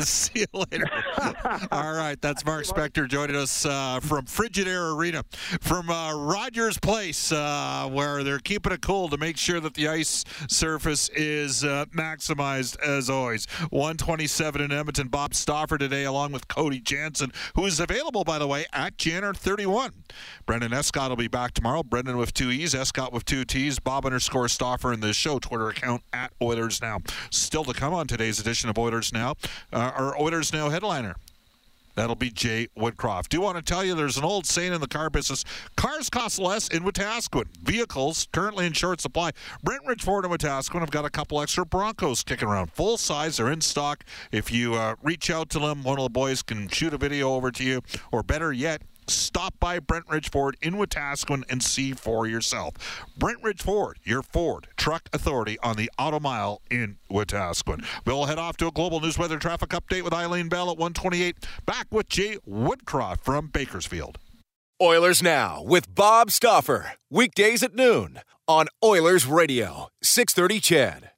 See 0.04 0.40
you 0.40 0.64
later. 0.70 0.88
All 1.72 1.92
right, 1.92 2.16
that's 2.22 2.44
Mark 2.46 2.64
Spector 2.64 3.06
joining 3.06 3.36
us 3.36 3.66
uh, 3.66 4.00
from 4.00 4.24
Frigidaire 4.24 4.96
Arena, 4.96 5.24
from 5.60 5.90
uh, 5.90 6.14
Rogers 6.14 6.78
Place, 6.78 7.32
uh, 7.32 7.88
where 7.92 8.24
they're 8.24 8.38
keeping 8.38 8.72
it 8.72 8.80
cool 8.80 9.10
to 9.10 9.18
make 9.18 9.36
sure 9.36 9.60
that 9.60 9.74
the 9.74 9.88
ice 9.88 10.24
surface 10.48 11.10
is 11.10 11.64
uh, 11.64 11.84
maximized 11.94 12.80
as 12.80 13.10
always. 13.10 13.46
127 13.70 14.62
in 14.62 14.72
Edmonton. 14.72 15.08
Bob 15.08 15.34
Stauffer 15.34 15.76
today, 15.76 16.04
along 16.04 16.32
with 16.32 16.48
Cody 16.48 16.80
Jansen, 16.80 17.32
who 17.54 17.66
is 17.66 17.78
available, 17.78 18.24
by 18.24 18.38
the 18.38 18.46
way, 18.46 18.64
at 18.72 18.96
Janner 18.96 19.34
31. 19.34 19.92
Brendan 20.46 20.72
Escott 20.72 21.10
will 21.10 21.16
be 21.16 21.28
back 21.28 21.52
tomorrow. 21.52 21.82
Brendan 21.82 22.16
with 22.16 22.32
two 22.32 22.50
E's, 22.50 22.74
Escott 22.74 23.12
with 23.12 23.24
two 23.26 23.44
T's, 23.44 23.78
Bob 23.78 24.06
underscore 24.06 24.48
Stauffer 24.48 24.92
in 24.92 25.00
the 25.00 25.12
show 25.12 25.38
Twitter 25.38 25.68
account 25.68 26.02
at 26.12 26.32
Oilers 26.40 26.80
Now. 26.80 27.00
Still 27.30 27.64
to 27.64 27.74
come 27.74 27.92
on 27.92 28.06
today's 28.06 28.40
edition 28.40 28.70
of 28.70 28.78
Oilers 28.78 29.12
Now, 29.12 29.34
uh, 29.72 29.89
our 29.90 30.20
Oilers 30.20 30.52
Now 30.52 30.68
headliner. 30.68 31.16
That'll 31.96 32.16
be 32.16 32.30
Jay 32.30 32.68
Woodcroft. 32.78 33.28
Do 33.28 33.40
want 33.40 33.56
to 33.56 33.62
tell 33.62 33.84
you 33.84 33.94
there's 33.94 34.16
an 34.16 34.24
old 34.24 34.46
saying 34.46 34.72
in 34.72 34.80
the 34.80 34.88
car 34.88 35.10
business 35.10 35.44
cars 35.76 36.08
cost 36.08 36.38
less 36.38 36.68
in 36.68 36.82
Wetaskiwin. 36.82 37.46
Vehicles 37.62 38.28
currently 38.32 38.64
in 38.64 38.72
short 38.72 39.00
supply. 39.00 39.32
Brentridge 39.64 40.02
Ford 40.02 40.24
and 40.24 40.32
Wetaskiwin 40.32 40.80
have 40.80 40.90
got 40.90 41.04
a 41.04 41.10
couple 41.10 41.42
extra 41.42 41.66
Broncos 41.66 42.22
kicking 42.22 42.48
around. 42.48 42.72
Full 42.72 42.96
size, 42.96 43.36
they're 43.36 43.50
in 43.50 43.60
stock. 43.60 44.04
If 44.32 44.52
you 44.52 44.74
uh, 44.74 44.94
reach 45.02 45.30
out 45.30 45.50
to 45.50 45.58
them, 45.58 45.82
one 45.82 45.98
of 45.98 46.04
the 46.04 46.10
boys 46.10 46.42
can 46.42 46.68
shoot 46.68 46.94
a 46.94 46.98
video 46.98 47.34
over 47.34 47.50
to 47.50 47.64
you, 47.64 47.82
or 48.12 48.22
better 48.22 48.52
yet, 48.52 48.82
stop 49.10 49.54
by 49.60 49.78
Brentridge 49.80 50.30
Ford 50.30 50.56
in 50.62 50.74
Wetaskiwin 50.74 51.44
and 51.48 51.62
see 51.62 51.92
for 51.92 52.26
yourself. 52.26 52.74
Brentridge 53.18 53.62
Ford, 53.62 53.98
your 54.04 54.22
Ford 54.22 54.68
truck 54.76 55.08
authority 55.12 55.58
on 55.62 55.76
the 55.76 55.90
Auto 55.98 56.20
Mile 56.20 56.62
in 56.70 56.96
Wetaskiwin. 57.10 57.84
We'll 58.04 58.26
head 58.26 58.38
off 58.38 58.56
to 58.58 58.66
a 58.66 58.72
global 58.72 59.00
news 59.00 59.18
weather 59.18 59.38
traffic 59.38 59.70
update 59.70 60.02
with 60.02 60.14
Eileen 60.14 60.48
Bell 60.48 60.70
at 60.70 60.78
128. 60.78 61.36
Back 61.66 61.86
with 61.90 62.08
Jay 62.08 62.38
Woodcroft 62.48 63.20
from 63.20 63.48
Bakersfield. 63.48 64.18
Oilers 64.82 65.22
Now 65.22 65.62
with 65.62 65.94
Bob 65.94 66.30
Stauffer. 66.30 66.92
Weekdays 67.10 67.62
at 67.62 67.74
noon 67.74 68.20
on 68.48 68.66
Oilers 68.82 69.26
Radio, 69.26 69.88
630 70.02 70.60
CHED. 70.60 71.09